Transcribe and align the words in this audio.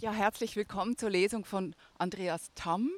Ja, 0.00 0.12
herzlich 0.12 0.56
willkommen 0.56 0.96
zur 0.96 1.10
Lesung 1.10 1.44
von 1.44 1.74
Andreas 1.98 2.52
Tamm. 2.54 2.90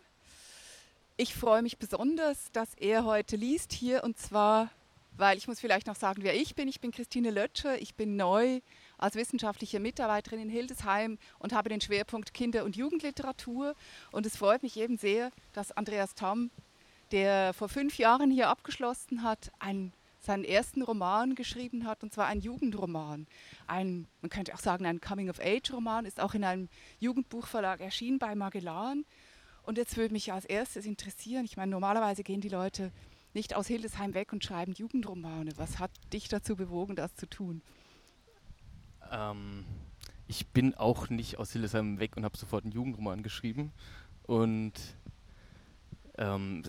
Ich 1.16 1.34
freue 1.34 1.60
mich 1.60 1.78
besonders, 1.78 2.52
dass 2.52 2.74
er 2.74 3.04
heute 3.04 3.34
liest 3.34 3.72
hier 3.72 4.04
und 4.04 4.20
zwar, 4.20 4.70
weil 5.16 5.36
ich 5.36 5.48
muss 5.48 5.58
vielleicht 5.58 5.88
noch 5.88 5.96
sagen, 5.96 6.22
wer 6.22 6.36
ich 6.36 6.54
bin. 6.54 6.68
Ich 6.68 6.80
bin 6.80 6.92
Christine 6.92 7.32
Lötscher. 7.32 7.82
Ich 7.82 7.96
bin 7.96 8.14
neu 8.14 8.60
als 8.98 9.16
wissenschaftliche 9.16 9.80
Mitarbeiterin 9.80 10.38
in 10.38 10.48
Hildesheim 10.48 11.18
und 11.40 11.52
habe 11.52 11.70
den 11.70 11.80
Schwerpunkt 11.80 12.34
Kinder- 12.34 12.62
und 12.62 12.76
Jugendliteratur. 12.76 13.74
Und 14.12 14.24
es 14.24 14.36
freut 14.36 14.62
mich 14.62 14.76
eben 14.76 14.96
sehr, 14.96 15.32
dass 15.54 15.72
Andreas 15.72 16.14
Tamm, 16.14 16.52
der 17.10 17.52
vor 17.52 17.68
fünf 17.68 17.98
Jahren 17.98 18.30
hier 18.30 18.48
abgeschlossen 18.48 19.24
hat, 19.24 19.50
ein 19.58 19.92
seinen 20.24 20.44
ersten 20.44 20.82
Roman 20.82 21.34
geschrieben 21.34 21.86
hat, 21.86 22.02
und 22.02 22.12
zwar 22.12 22.26
ein 22.26 22.40
Jugendroman. 22.40 23.26
Ein, 23.66 24.06
man 24.20 24.30
könnte 24.30 24.54
auch 24.54 24.60
sagen, 24.60 24.86
ein 24.86 25.00
Coming-of-Age-Roman, 25.00 26.04
ist 26.04 26.20
auch 26.20 26.34
in 26.34 26.44
einem 26.44 26.68
Jugendbuchverlag 27.00 27.80
erschienen 27.80 28.18
bei 28.18 28.34
Magellan. 28.34 29.04
Und 29.62 29.78
jetzt 29.78 29.96
würde 29.96 30.12
mich 30.12 30.32
als 30.32 30.44
erstes 30.44 30.86
interessieren, 30.86 31.44
ich 31.44 31.56
meine, 31.56 31.70
normalerweise 31.70 32.22
gehen 32.22 32.40
die 32.40 32.48
Leute 32.48 32.92
nicht 33.34 33.54
aus 33.54 33.66
Hildesheim 33.66 34.14
weg 34.14 34.32
und 34.32 34.44
schreiben 34.44 34.72
Jugendromane. 34.72 35.52
Was 35.56 35.78
hat 35.78 35.90
dich 36.12 36.28
dazu 36.28 36.56
bewogen, 36.56 36.96
das 36.96 37.14
zu 37.14 37.26
tun? 37.26 37.62
Ähm, 39.10 39.64
ich 40.26 40.48
bin 40.48 40.74
auch 40.74 41.08
nicht 41.08 41.38
aus 41.38 41.52
Hildesheim 41.52 41.98
weg 41.98 42.16
und 42.16 42.24
habe 42.24 42.36
sofort 42.36 42.64
einen 42.64 42.72
Jugendroman 42.72 43.22
geschrieben. 43.22 43.72
Und 44.24 44.72
ähm, 46.18 46.62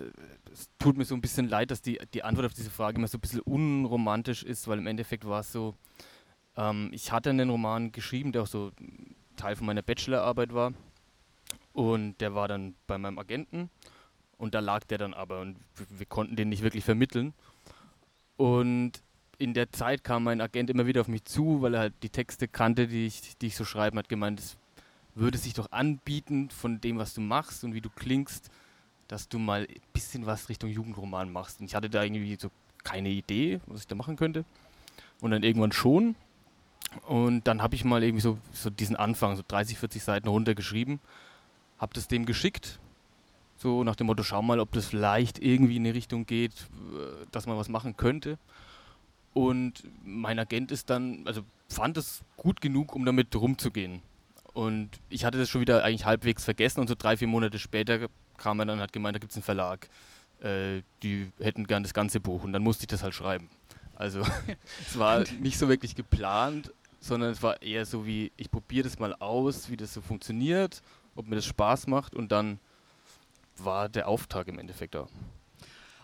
es 0.52 0.70
tut 0.80 0.98
mir 0.98 1.06
so 1.06 1.16
ein 1.16 1.22
bisschen 1.22 1.50
leid, 1.50 1.72
dass 1.72 1.82
die, 1.82 2.00
die 2.14 2.24
Antwort 2.24 2.48
auf 2.48 2.54
diese 2.54 2.70
Frage 2.70 2.98
immer 2.98 3.08
so 3.08 3.18
ein 3.18 3.22
bisschen 3.22 3.42
unromantisch 3.42 4.44
ist, 4.44 4.68
weil 4.68 4.80
im 4.80 4.88
Endeffekt 4.88 5.26
war 5.26 5.42
es 5.42 5.52
so, 5.52 5.76
ähm, 6.56 6.90
ich 6.92 7.12
hatte 7.12 7.30
einen 7.30 7.50
Roman 7.50 7.92
geschrieben, 7.92 8.32
der 8.32 8.44
auch 8.44 8.48
so 8.48 8.72
Teil 9.36 9.56
von 9.56 9.66
meiner 9.66 9.82
Bachelorarbeit 9.82 10.54
war. 10.54 10.74
Und 11.74 12.22
der 12.22 12.36
war 12.36 12.48
dann 12.48 12.76
bei 12.86 12.98
meinem 12.98 13.18
Agenten 13.18 13.70
und 14.38 14.54
da 14.54 14.60
lag 14.60 14.84
der 14.86 15.00
dann 15.00 15.14
aber 15.14 15.42
und 15.42 15.58
wir 15.90 16.06
konnten 16.06 16.36
den 16.36 16.50
nicht 16.50 16.62
wirklich 16.62 16.84
vermitteln. 16.84 17.34
Und 18.38 19.02
in 19.40 19.54
der 19.54 19.72
Zeit 19.72 20.04
kam 20.04 20.24
mein 20.24 20.40
Agent 20.40 20.70
immer 20.70 20.86
wieder 20.86 21.02
auf 21.02 21.08
mich 21.08 21.26
zu, 21.26 21.62
weil 21.62 21.74
er 21.74 21.80
halt 21.82 21.94
die 22.04 22.10
Texte 22.10 22.48
kannte, 22.48 22.88
die 22.88 23.08
ich, 23.08 23.38
die 23.38 23.48
ich 23.48 23.56
so 23.56 23.66
schreiben, 23.66 23.98
hat 23.98 24.08
gemeint, 24.08 24.40
es 24.40 24.58
würde 25.16 25.38
sich 25.38 25.54
doch 25.54 25.72
anbieten 25.72 26.50
von 26.50 26.80
dem, 26.80 26.98
was 26.98 27.14
du 27.14 27.22
machst 27.22 27.64
und 27.64 27.74
wie 27.74 27.82
du 27.82 27.90
klingst, 27.90 28.50
dass 29.08 29.30
du 29.30 29.40
mal 29.40 29.62
ein 29.62 29.82
bisschen 29.94 30.26
was 30.26 30.50
Richtung 30.50 30.70
Jugendroman 30.70 31.32
machst. 31.32 31.60
Und 31.60 31.68
ich 31.68 31.76
hatte 31.76 31.90
da 31.90 32.04
irgendwie 32.04 32.36
so 32.40 32.50
keine 32.84 33.10
Idee, 33.10 33.60
was 33.68 33.82
ich 33.82 33.88
da 33.88 33.96
machen 33.96 34.16
könnte. 34.16 34.46
Und 35.22 35.32
dann 35.32 35.44
irgendwann 35.44 35.72
schon. 35.72 36.16
Und 37.08 37.48
dann 37.48 37.62
habe 37.62 37.76
ich 37.76 37.84
mal 37.84 38.04
irgendwie 38.04 38.22
so, 38.22 38.38
so 38.52 38.70
diesen 38.70 38.96
Anfang, 38.96 39.36
so 39.36 39.44
30, 39.48 39.78
40 39.78 40.04
Seiten 40.04 40.28
runtergeschrieben, 40.28 41.00
habe 41.80 41.94
das 41.94 42.08
dem 42.08 42.26
geschickt, 42.26 42.80
so 43.58 43.84
nach 43.84 43.96
dem 43.96 44.08
Motto, 44.08 44.24
schau 44.24 44.42
mal, 44.42 44.60
ob 44.60 44.72
das 44.74 44.88
vielleicht 44.88 45.40
irgendwie 45.40 45.78
in 45.78 45.86
eine 45.86 45.96
Richtung 45.96 46.26
geht, 46.26 46.52
äh, 46.52 47.26
dass 47.32 47.48
man 47.48 47.58
was 47.58 47.70
machen 47.70 47.98
könnte. 47.98 48.38
Und 49.34 49.84
mein 50.06 50.38
Agent 50.38 50.72
ist 50.72 50.90
dann, 50.90 51.24
also 51.26 51.42
fand 51.70 51.98
es 51.98 52.22
gut 52.38 52.62
genug, 52.62 52.96
um 52.96 53.06
damit 53.06 53.36
rumzugehen. 53.36 54.02
Und 54.54 54.90
ich 55.10 55.26
hatte 55.26 55.40
das 55.40 55.50
schon 55.50 55.62
wieder 55.62 55.84
eigentlich 55.84 56.06
halbwegs 56.06 56.44
vergessen 56.44 56.80
und 56.80 56.88
so 56.88 56.96
drei, 56.96 57.18
vier 57.18 57.28
Monate 57.28 57.58
später 57.58 58.08
kam 58.44 58.60
er 58.60 58.66
dann 58.66 58.78
und 58.78 58.84
hat 58.84 58.94
gemeint, 58.94 59.16
da 59.16 59.20
gibt 59.20 59.32
es 59.32 59.38
einen 59.38 59.44
Verlag, 59.44 59.88
äh, 60.42 60.82
die 61.02 61.32
hätten 61.40 61.66
gern 61.66 61.84
das 61.84 61.94
ganze 61.94 62.20
Buch 62.20 62.44
und 62.44 62.52
dann 62.52 62.62
musste 62.62 62.84
ich 62.84 62.88
das 62.88 63.02
halt 63.02 63.14
schreiben. 63.14 63.50
Also 63.96 64.22
es 64.82 65.00
war 65.00 65.24
nicht 65.40 65.58
so 65.58 65.70
wirklich 65.70 65.96
geplant, 65.96 66.74
sondern 67.00 67.32
es 67.32 67.42
war 67.42 67.62
eher 67.62 67.86
so 67.86 68.06
wie, 68.06 68.32
ich 68.36 68.52
probiere 68.52 68.84
das 68.84 69.00
mal 69.00 69.14
aus, 69.16 69.70
wie 69.70 69.78
das 69.78 69.94
so 69.94 70.02
funktioniert, 70.02 70.82
ob 71.16 71.28
mir 71.28 71.38
das 71.38 71.46
Spaß 71.46 71.88
macht 71.88 72.16
und 72.16 72.32
dann 72.32 72.60
war 73.58 73.88
der 73.88 74.08
Auftrag 74.08 74.48
im 74.48 74.60
Endeffekt 74.60 74.96
da. 74.96 75.08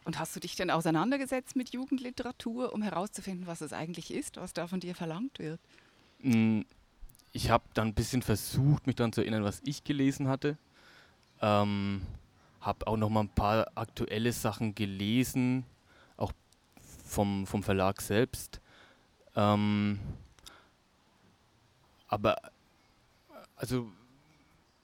Und 0.06 0.18
hast 0.18 0.36
du 0.36 0.40
dich 0.40 0.56
denn 0.56 0.72
auseinandergesetzt 0.72 1.56
mit 1.56 1.70
Jugendliteratur, 1.72 2.74
um 2.74 2.82
herauszufinden, 2.82 3.48
was 3.48 3.62
es 3.62 3.74
eigentlich 3.74 4.14
ist, 4.14 4.38
was 4.38 4.54
da 4.54 4.68
von 4.68 4.80
dir 4.80 4.96
verlangt 4.96 5.40
wird? 5.40 5.60
Mm, 6.20 6.62
ich 7.34 7.50
habe 7.50 7.66
dann 7.74 7.90
ein 7.90 7.94
bisschen 7.94 8.22
versucht, 8.22 8.88
mich 8.88 8.96
daran 8.96 9.14
zu 9.14 9.22
erinnern, 9.22 9.44
was 9.44 9.62
ich 9.66 9.84
gelesen 9.84 10.28
hatte. 10.28 10.58
Ähm, 11.42 12.02
habe 12.62 12.88
auch 12.88 12.97
noch 12.97 13.09
mal 13.09 13.22
ein 13.22 13.30
paar 13.30 13.72
aktuelle 13.75 14.31
Sachen 14.34 14.75
gelesen, 14.75 15.66
auch 16.18 16.34
vom, 17.06 17.47
vom 17.47 17.64
Verlag 17.64 18.02
selbst. 18.02 18.59
Ähm, 19.36 20.00
aber 22.08 22.38
also 23.56 23.90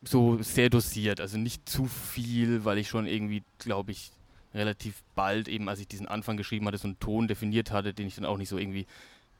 so 0.04 0.42
sehr 0.42 0.70
dosiert, 0.70 1.20
also 1.20 1.38
nicht 1.38 1.68
zu 1.68 1.86
viel, 1.86 2.64
weil 2.64 2.78
ich 2.78 2.88
schon 2.90 3.08
irgendwie, 3.08 3.44
glaube 3.58 3.92
ich, 3.92 4.12
relativ 4.54 5.04
bald 5.16 5.48
eben, 5.48 5.68
als 5.68 5.80
ich 5.80 5.88
diesen 5.88 6.08
Anfang 6.08 6.38
geschrieben 6.38 6.68
hatte, 6.68 6.78
so 6.78 6.88
einen 6.88 7.00
Ton 7.00 7.28
definiert 7.28 7.72
hatte, 7.72 7.94
den 7.94 8.08
ich 8.08 8.16
dann 8.16 8.26
auch 8.26 8.38
nicht 8.38 8.50
so 8.50 8.58
irgendwie 8.58 8.86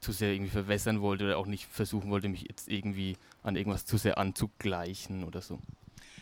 zu 0.02 0.12
sehr 0.12 0.34
irgendwie 0.34 0.52
verwässern 0.52 1.02
wollte 1.02 1.26
oder 1.26 1.38
auch 1.38 1.46
nicht 1.46 1.66
versuchen 1.66 2.10
wollte, 2.10 2.28
mich 2.28 2.46
jetzt 2.48 2.68
irgendwie 2.68 3.18
an 3.44 3.56
irgendwas 3.56 3.86
zu 3.86 3.98
sehr 3.98 4.18
anzugleichen 4.18 5.24
oder 5.24 5.42
so. 5.42 5.60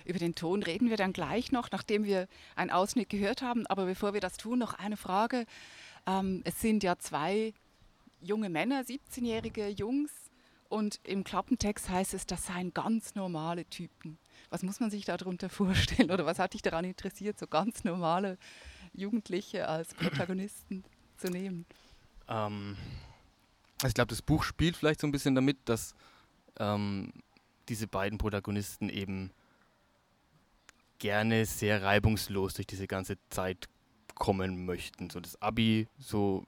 Über 0.05 0.19
den 0.19 0.35
Ton 0.35 0.63
reden 0.63 0.89
wir 0.89 0.97
dann 0.97 1.13
gleich 1.13 1.51
noch, 1.51 1.71
nachdem 1.71 2.03
wir 2.03 2.27
einen 2.55 2.71
Ausschnitt 2.71 3.09
gehört 3.09 3.41
haben. 3.41 3.67
Aber 3.67 3.85
bevor 3.85 4.13
wir 4.13 4.21
das 4.21 4.37
tun, 4.37 4.59
noch 4.59 4.73
eine 4.73 4.97
Frage. 4.97 5.45
Ähm, 6.05 6.41
es 6.45 6.59
sind 6.61 6.83
ja 6.83 6.97
zwei 6.97 7.53
junge 8.21 8.49
Männer, 8.49 8.81
17-jährige 8.81 9.67
Jungs. 9.69 10.11
Und 10.69 10.99
im 11.03 11.23
Klappentext 11.23 11.89
heißt 11.89 12.13
es, 12.15 12.25
das 12.25 12.47
seien 12.47 12.73
ganz 12.73 13.13
normale 13.13 13.65
Typen. 13.65 14.17
Was 14.49 14.63
muss 14.63 14.79
man 14.79 14.89
sich 14.89 15.05
darunter 15.05 15.49
vorstellen? 15.49 16.11
Oder 16.11 16.25
was 16.25 16.39
hat 16.39 16.53
dich 16.53 16.61
daran 16.61 16.85
interessiert, 16.85 17.37
so 17.37 17.47
ganz 17.47 17.83
normale 17.83 18.37
Jugendliche 18.93 19.67
als 19.67 19.93
Protagonisten 19.93 20.83
zu 21.17 21.27
nehmen? 21.27 21.65
Ähm, 22.27 22.75
ich 23.85 23.93
glaube, 23.93 24.09
das 24.09 24.21
Buch 24.21 24.43
spielt 24.43 24.77
vielleicht 24.77 25.01
so 25.01 25.07
ein 25.07 25.11
bisschen 25.11 25.35
damit, 25.35 25.57
dass 25.65 25.93
ähm, 26.59 27.11
diese 27.69 27.87
beiden 27.87 28.17
Protagonisten 28.17 28.89
eben 28.89 29.31
gerne 31.03 31.45
sehr 31.45 31.83
reibungslos 31.83 32.53
durch 32.53 32.65
diese 32.65 32.87
ganze 32.87 33.17
Zeit 33.29 33.67
kommen 34.15 34.65
möchten. 34.65 35.09
So 35.09 35.19
das 35.19 35.39
Abi 35.41 35.89
so 35.99 36.45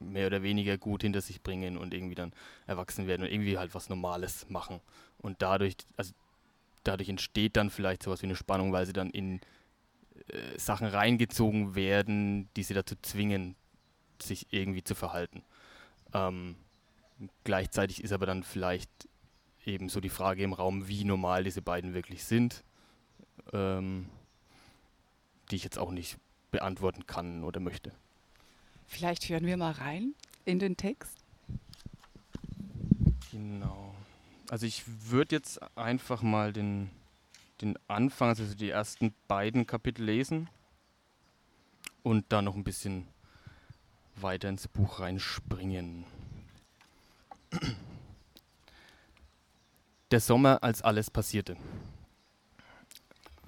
mehr 0.00 0.28
oder 0.28 0.42
weniger 0.42 0.78
gut 0.78 1.02
hinter 1.02 1.20
sich 1.20 1.42
bringen 1.42 1.76
und 1.76 1.92
irgendwie 1.92 2.14
dann 2.14 2.32
erwachsen 2.66 3.06
werden 3.06 3.22
und 3.22 3.30
irgendwie 3.30 3.58
halt 3.58 3.74
was 3.74 3.90
Normales 3.90 4.48
machen. 4.48 4.80
Und 5.18 5.42
dadurch, 5.42 5.74
also 5.98 6.14
dadurch 6.84 7.10
entsteht 7.10 7.54
dann 7.58 7.68
vielleicht 7.68 8.02
sowas 8.02 8.22
wie 8.22 8.26
eine 8.26 8.34
Spannung, 8.34 8.72
weil 8.72 8.86
sie 8.86 8.94
dann 8.94 9.10
in 9.10 9.42
äh, 10.28 10.58
Sachen 10.58 10.86
reingezogen 10.86 11.74
werden, 11.74 12.48
die 12.56 12.62
sie 12.62 12.72
dazu 12.72 12.94
zwingen, 13.02 13.56
sich 14.22 14.46
irgendwie 14.54 14.82
zu 14.82 14.94
verhalten. 14.94 15.42
Ähm, 16.14 16.56
gleichzeitig 17.44 18.02
ist 18.02 18.12
aber 18.12 18.24
dann 18.24 18.42
vielleicht 18.42 18.90
eben 19.66 19.90
so 19.90 20.00
die 20.00 20.08
Frage 20.08 20.42
im 20.44 20.54
Raum, 20.54 20.88
wie 20.88 21.04
normal 21.04 21.44
diese 21.44 21.60
beiden 21.60 21.92
wirklich 21.92 22.24
sind 22.24 22.64
ähm, 23.52 24.06
die 25.50 25.56
ich 25.56 25.64
jetzt 25.64 25.78
auch 25.78 25.90
nicht 25.90 26.16
beantworten 26.50 27.06
kann 27.06 27.44
oder 27.44 27.60
möchte. 27.60 27.92
Vielleicht 28.86 29.28
hören 29.28 29.46
wir 29.46 29.56
mal 29.56 29.72
rein 29.72 30.14
in 30.44 30.58
den 30.58 30.76
Text. 30.76 31.18
Genau. 33.30 33.94
Also 34.50 34.66
ich 34.66 34.84
würde 34.86 35.36
jetzt 35.36 35.60
einfach 35.76 36.22
mal 36.22 36.52
den, 36.52 36.90
den 37.62 37.78
Anfang, 37.88 38.28
also 38.28 38.54
die 38.54 38.68
ersten 38.68 39.14
beiden 39.28 39.66
Kapitel 39.66 40.04
lesen 40.04 40.50
und 42.02 42.26
dann 42.30 42.44
noch 42.44 42.54
ein 42.54 42.64
bisschen 42.64 43.06
weiter 44.16 44.50
ins 44.50 44.68
Buch 44.68 45.00
reinspringen. 45.00 46.04
Der 50.10 50.20
Sommer, 50.20 50.62
als 50.62 50.82
alles 50.82 51.10
passierte 51.10 51.56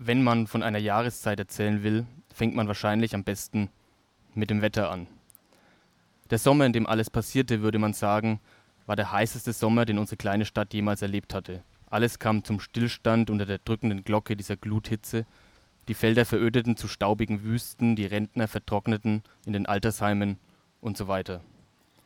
wenn 0.06 0.23
man 0.23 0.47
von 0.47 0.62
einer 0.62 0.79
Jahreszeit 0.79 1.39
erzählen 1.39 1.83
will, 1.83 2.06
fängt 2.33 2.55
man 2.55 2.69
wahrscheinlich 2.69 3.15
am 3.15 3.25
besten 3.25 3.71
mit 4.35 4.51
dem 4.51 4.61
Wetter 4.61 4.91
an. 4.91 5.06
Der 6.31 6.39
Sommer, 6.39 6.67
in 6.67 6.73
dem 6.73 6.87
alles 6.87 7.11
passierte, 7.11 7.62
würde 7.62 7.79
man 7.79 7.93
sagen, 7.93 8.41
war 8.87 8.97
der 8.97 9.12
heißeste 9.12 9.53
Sommer, 9.53 9.85
den 9.85 9.99
unsere 9.99 10.17
kleine 10.17 10.45
Stadt 10.45 10.75
jemals 10.75 11.03
erlebt 11.03 11.33
hatte. 11.33 11.62
Alles 11.87 12.19
kam 12.19 12.45
zum 12.45 12.61
Stillstand 12.61 13.31
unter 13.31 13.47
der 13.47 13.59
drückenden 13.59 14.05
Glocke 14.05 14.37
dieser 14.37 14.56
Gluthitze. 14.56 15.27
Die 15.89 15.95
Felder 15.95 16.25
verödeten 16.25 16.77
zu 16.77 16.89
staubigen 16.89 17.45
Wüsten, 17.45 17.95
die 17.95 18.06
Rentner 18.06 18.49
vertrockneten 18.49 19.23
in 19.47 19.53
den 19.53 19.67
Altersheimen 19.67 20.39
und 20.81 20.97
so 20.97 21.09
weiter. 21.09 21.41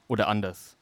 Oder 0.09 0.29
anders. 0.29 0.77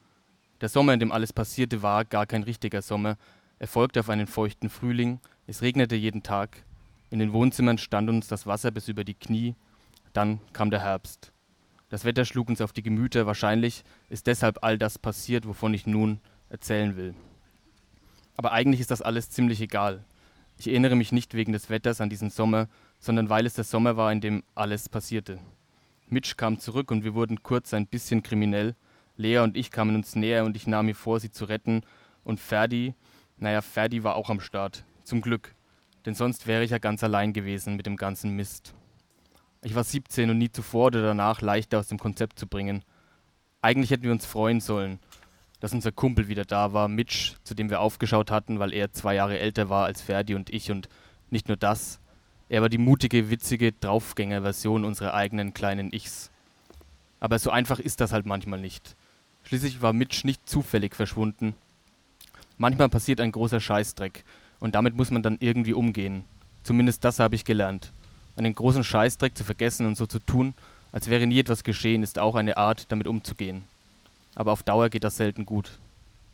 Der 0.60 0.68
Sommer, 0.68 0.94
in 0.94 1.00
dem 1.00 1.12
alles 1.12 1.32
passierte, 1.32 1.82
war 1.82 2.04
gar 2.04 2.26
kein 2.26 2.42
richtiger 2.42 2.82
Sommer. 2.82 3.16
Er 3.58 3.68
folgte 3.68 4.00
auf 4.00 4.08
einen 4.08 4.26
feuchten 4.26 4.70
Frühling. 4.70 5.20
Es 5.46 5.62
regnete 5.62 5.94
jeden 5.94 6.22
Tag. 6.22 6.64
In 7.10 7.18
den 7.18 7.32
Wohnzimmern 7.32 7.78
stand 7.78 8.08
uns 8.08 8.28
das 8.28 8.46
Wasser 8.46 8.70
bis 8.70 8.88
über 8.88 9.04
die 9.04 9.14
Knie. 9.14 9.54
Dann 10.12 10.40
kam 10.52 10.70
der 10.70 10.80
Herbst. 10.80 11.32
Das 11.88 12.04
Wetter 12.04 12.24
schlug 12.24 12.48
uns 12.48 12.60
auf 12.60 12.72
die 12.72 12.82
Gemüter. 12.82 13.26
Wahrscheinlich 13.26 13.84
ist 14.08 14.26
deshalb 14.26 14.58
all 14.62 14.76
das 14.76 14.98
passiert, 14.98 15.46
wovon 15.46 15.72
ich 15.72 15.86
nun 15.86 16.20
erzählen 16.48 16.96
will. 16.96 17.14
Aber 18.36 18.52
eigentlich 18.52 18.80
ist 18.80 18.90
das 18.90 19.02
alles 19.02 19.30
ziemlich 19.30 19.60
egal. 19.60 20.04
Ich 20.58 20.68
erinnere 20.68 20.96
mich 20.96 21.12
nicht 21.12 21.34
wegen 21.34 21.52
des 21.52 21.70
Wetters 21.70 22.00
an 22.00 22.10
diesen 22.10 22.30
Sommer, 22.30 22.68
sondern 22.98 23.28
weil 23.28 23.46
es 23.46 23.54
der 23.54 23.64
Sommer 23.64 23.96
war, 23.96 24.10
in 24.10 24.20
dem 24.20 24.42
alles 24.54 24.88
passierte. 24.88 25.38
Mitch 26.08 26.34
kam 26.36 26.58
zurück 26.58 26.90
und 26.90 27.04
wir 27.04 27.14
wurden 27.14 27.42
kurz 27.42 27.74
ein 27.74 27.86
bisschen 27.86 28.22
kriminell. 28.22 28.74
Lea 29.16 29.38
und 29.38 29.56
ich 29.56 29.70
kamen 29.70 29.96
uns 29.96 30.14
näher 30.16 30.44
und 30.44 30.56
ich 30.56 30.66
nahm 30.66 30.86
mir 30.86 30.94
vor, 30.94 31.20
sie 31.20 31.30
zu 31.30 31.44
retten. 31.44 31.82
Und 32.24 32.40
Ferdi, 32.40 32.94
naja, 33.38 33.60
Ferdi 33.60 34.02
war 34.02 34.16
auch 34.16 34.30
am 34.30 34.40
Start. 34.40 34.84
Zum 35.04 35.20
Glück. 35.20 35.54
Denn 36.06 36.14
sonst 36.14 36.46
wäre 36.46 36.62
ich 36.62 36.70
ja 36.70 36.78
ganz 36.78 37.02
allein 37.02 37.32
gewesen 37.32 37.76
mit 37.76 37.84
dem 37.84 37.96
ganzen 37.96 38.30
Mist. 38.36 38.72
Ich 39.62 39.74
war 39.74 39.82
17 39.82 40.30
und 40.30 40.38
nie 40.38 40.50
zuvor 40.50 40.86
oder 40.86 41.02
danach 41.02 41.40
leichter 41.40 41.80
aus 41.80 41.88
dem 41.88 41.98
Konzept 41.98 42.38
zu 42.38 42.46
bringen. 42.46 42.84
Eigentlich 43.60 43.90
hätten 43.90 44.04
wir 44.04 44.12
uns 44.12 44.24
freuen 44.24 44.60
sollen, 44.60 45.00
dass 45.58 45.72
unser 45.72 45.90
Kumpel 45.90 46.28
wieder 46.28 46.44
da 46.44 46.72
war, 46.72 46.86
Mitch, 46.86 47.34
zu 47.42 47.54
dem 47.54 47.70
wir 47.70 47.80
aufgeschaut 47.80 48.30
hatten, 48.30 48.60
weil 48.60 48.72
er 48.72 48.92
zwei 48.92 49.16
Jahre 49.16 49.40
älter 49.40 49.68
war 49.68 49.86
als 49.86 50.00
Ferdi 50.00 50.36
und 50.36 50.50
ich 50.50 50.70
und 50.70 50.88
nicht 51.30 51.48
nur 51.48 51.56
das, 51.56 51.98
er 52.48 52.62
war 52.62 52.68
die 52.68 52.78
mutige, 52.78 53.28
witzige 53.28 53.72
Draufgänger-Version 53.72 54.84
unserer 54.84 55.14
eigenen 55.14 55.52
kleinen 55.52 55.92
Ichs. 55.92 56.30
Aber 57.18 57.40
so 57.40 57.50
einfach 57.50 57.80
ist 57.80 58.00
das 58.00 58.12
halt 58.12 58.26
manchmal 58.26 58.60
nicht. 58.60 58.94
Schließlich 59.42 59.82
war 59.82 59.92
Mitch 59.92 60.24
nicht 60.24 60.48
zufällig 60.48 60.94
verschwunden. 60.94 61.56
Manchmal 62.56 62.88
passiert 62.88 63.20
ein 63.20 63.32
großer 63.32 63.58
Scheißdreck 63.58 64.24
und 64.60 64.74
damit 64.74 64.96
muss 64.96 65.10
man 65.10 65.22
dann 65.22 65.36
irgendwie 65.40 65.74
umgehen. 65.74 66.24
Zumindest 66.62 67.04
das 67.04 67.18
habe 67.18 67.34
ich 67.34 67.44
gelernt. 67.44 67.92
Einen 68.36 68.54
großen 68.54 68.84
Scheißdreck 68.84 69.36
zu 69.36 69.44
vergessen 69.44 69.86
und 69.86 69.96
so 69.96 70.06
zu 70.06 70.18
tun, 70.18 70.54
als 70.92 71.08
wäre 71.08 71.26
nie 71.26 71.40
etwas 71.40 71.64
geschehen, 71.64 72.02
ist 72.02 72.18
auch 72.18 72.34
eine 72.34 72.56
Art, 72.56 72.90
damit 72.90 73.06
umzugehen 73.06 73.64
aber 74.36 74.52
auf 74.52 74.62
Dauer 74.62 74.90
geht 74.90 75.02
das 75.02 75.16
selten 75.16 75.44
gut. 75.44 75.78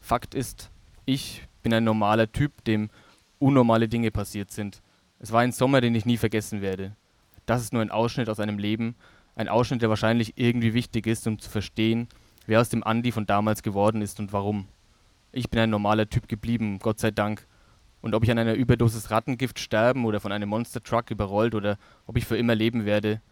Fakt 0.02 0.34
ist, 0.34 0.68
ich 1.06 1.42
bin 1.62 1.72
ein 1.72 1.84
normaler 1.84 2.30
Typ, 2.30 2.64
dem 2.64 2.90
unnormale 3.38 3.88
Dinge 3.88 4.10
passiert 4.10 4.50
sind. 4.50 4.82
Es 5.20 5.32
war 5.32 5.40
ein 5.40 5.52
Sommer, 5.52 5.80
den 5.80 5.94
ich 5.94 6.04
nie 6.04 6.16
vergessen 6.18 6.60
werde. 6.60 6.92
Das 7.46 7.62
ist 7.62 7.72
nur 7.72 7.80
ein 7.80 7.90
Ausschnitt 7.90 8.28
aus 8.28 8.40
einem 8.40 8.58
Leben, 8.58 8.96
ein 9.36 9.48
Ausschnitt, 9.48 9.82
der 9.82 9.88
wahrscheinlich 9.88 10.34
irgendwie 10.36 10.74
wichtig 10.74 11.06
ist, 11.06 11.26
um 11.26 11.38
zu 11.38 11.48
verstehen, 11.48 12.08
wer 12.46 12.60
aus 12.60 12.68
dem 12.68 12.82
Andi 12.82 13.12
von 13.12 13.24
damals 13.24 13.62
geworden 13.62 14.02
ist 14.02 14.18
und 14.18 14.32
warum. 14.32 14.66
Ich 15.30 15.48
bin 15.48 15.60
ein 15.60 15.70
normaler 15.70 16.10
Typ 16.10 16.28
geblieben, 16.28 16.80
Gott 16.80 16.98
sei 16.98 17.12
Dank. 17.12 17.46
Und 18.02 18.14
ob 18.14 18.24
ich 18.24 18.30
an 18.30 18.38
einer 18.38 18.54
Überdosis 18.54 19.10
Rattengift 19.10 19.58
sterben 19.60 20.04
oder 20.04 20.20
von 20.20 20.32
einem 20.32 20.48
Monster 20.48 20.82
Truck 20.82 21.10
überrollt 21.10 21.54
oder 21.54 21.78
ob 22.06 22.16
ich 22.16 22.26
für 22.26 22.36
immer 22.36 22.54
leben 22.54 22.84
werde, 22.84 23.22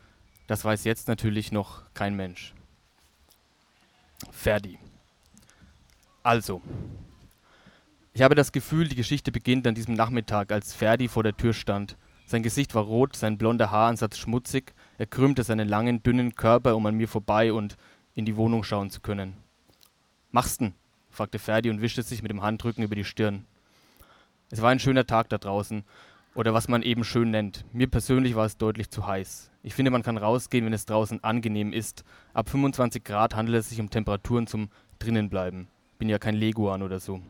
das 0.46 0.64
weiß 0.64 0.84
jetzt 0.84 1.08
natürlich 1.08 1.52
noch 1.52 1.82
kein 1.93 2.14
Mensch. 2.14 2.55
Ferdi. 4.31 4.78
Also, 6.22 6.62
ich 8.12 8.22
habe 8.22 8.34
das 8.34 8.52
Gefühl, 8.52 8.88
die 8.88 8.96
Geschichte 8.96 9.32
beginnt 9.32 9.67
an 9.67 9.75
diesem 9.75 9.94
Nachmittag, 9.94 10.52
als 10.52 10.73
Ferdi 10.73 11.08
vor 11.08 11.23
der 11.23 11.37
Tür 11.37 11.52
stand. 11.52 11.96
Sein 12.26 12.43
Gesicht 12.43 12.75
war 12.75 12.84
rot, 12.84 13.16
sein 13.16 13.38
blonder 13.38 13.73
Haaransatz 13.73 14.19
schmutzig, 14.19 14.73
er 14.99 15.06
krümmte 15.06 15.43
seinen 15.43 15.69
langen, 15.69 16.02
dünnen 16.02 16.37
Körper, 16.37 16.76
um 16.76 16.87
an 16.87 16.96
mir 16.96 17.08
vorbei 17.08 17.52
und 17.52 17.76
in 18.14 18.25
die 18.25 18.37
Wohnung 18.37 18.62
schauen 18.62 18.90
zu 18.90 19.00
können. 19.00 19.37
Machsten? 20.31 20.75
fragte 21.11 21.40
Ferdi 21.40 21.70
und 21.70 21.81
wischte 21.81 22.02
sich 22.05 22.23
mit 22.23 22.31
dem 22.31 22.43
Handrücken 22.43 22.84
über 22.84 22.94
die 22.94 23.05
Stirn. 23.05 23.46
Es 24.50 24.62
war 24.62 24.70
ein 24.70 24.81
schöner 24.81 25.06
Tag 25.06 25.29
da 25.29 25.38
draußen, 25.38 25.85
oder 26.35 26.55
was 26.55 26.69
man 26.69 26.82
eben 26.82 27.05
schön 27.05 27.31
nennt. 27.31 27.64
Mir 27.73 27.88
persönlich 27.88 28.35
war 28.35 28.47
es 28.47 28.56
deutlich 28.56 28.91
zu 28.91 29.06
heiß. 29.06 29.50
Ich 29.62 29.75
finde, 29.75 29.91
man 29.91 30.02
kann 30.02 30.17
rausgehen, 30.17 30.64
wenn 30.64 30.73
es 30.73 30.87
draußen 30.87 31.23
angenehm 31.23 31.73
ist. 31.73 32.05
Ab 32.35 32.49
25 32.49 33.05
Grad 33.05 33.37
handelt 33.37 33.58
es 33.58 33.70
sich 33.70 33.81
um 33.81 33.91
Temperaturen 33.91 34.47
zum 34.47 34.70
Drinnenbleiben. 34.99 35.69
Bin 35.99 36.08
ja 36.08 36.19
kein 36.19 36.35
Leguan 36.35 36.82
oder 36.82 36.99
so. 36.99 37.20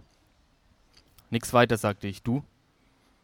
Nix 1.31 1.53
weiter, 1.53 1.77
sagte 1.77 2.09
ich. 2.09 2.23
Du? 2.23 2.43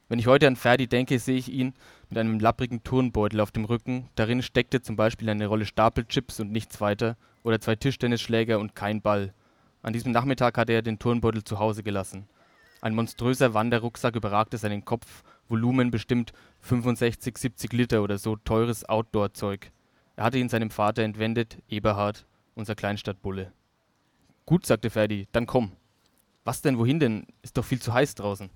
Wenn 0.08 0.18
ich 0.18 0.26
heute 0.26 0.46
an 0.46 0.56
Ferdi 0.56 0.86
denke, 0.86 1.18
sehe 1.18 1.36
ich 1.36 1.50
ihn 1.50 1.74
mit 2.08 2.18
einem 2.18 2.38
lapprigen 2.38 2.84
Turnbeutel 2.84 3.40
auf 3.40 3.50
dem 3.50 3.64
Rücken. 3.64 4.08
Darin 4.14 4.42
steckte 4.42 4.82
zum 4.82 4.96
Beispiel 4.96 5.28
eine 5.28 5.46
Rolle 5.46 5.66
Stapelchips 5.66 6.38
und 6.40 6.52
nichts 6.52 6.80
weiter, 6.80 7.16
oder 7.42 7.60
zwei 7.60 7.76
Tischtennisschläger 7.76 8.58
und 8.58 8.74
kein 8.74 9.00
Ball. 9.00 9.32
An 9.82 9.92
diesem 9.92 10.12
Nachmittag 10.12 10.58
hatte 10.58 10.72
er 10.72 10.82
den 10.82 10.98
Turnbeutel 10.98 11.44
zu 11.44 11.58
Hause 11.58 11.82
gelassen. 11.82 12.28
Ein 12.86 12.94
monströser 12.94 13.52
Wanderrucksack 13.52 14.14
überragte 14.14 14.58
seinen 14.58 14.84
Kopf 14.84 15.24
Volumen 15.48 15.90
bestimmt 15.90 16.32
65, 16.60 17.36
70 17.36 17.72
Liter 17.72 18.00
oder 18.00 18.16
so 18.16 18.36
teures 18.36 18.88
Outdoor-Zeug. 18.88 19.72
Er 20.14 20.22
hatte 20.22 20.38
ihn 20.38 20.48
seinem 20.48 20.70
Vater 20.70 21.02
entwendet, 21.02 21.60
Eberhard, 21.68 22.26
unser 22.54 22.76
Kleinstadtbulle. 22.76 23.52
Gut, 24.44 24.66
sagte 24.66 24.90
Ferdi, 24.90 25.26
dann 25.32 25.46
komm. 25.46 25.72
Was 26.44 26.62
denn, 26.62 26.78
wohin 26.78 27.00
denn? 27.00 27.26
Ist 27.42 27.56
doch 27.56 27.64
viel 27.64 27.82
zu 27.82 27.92
heiß 27.92 28.14
draußen. 28.14 28.50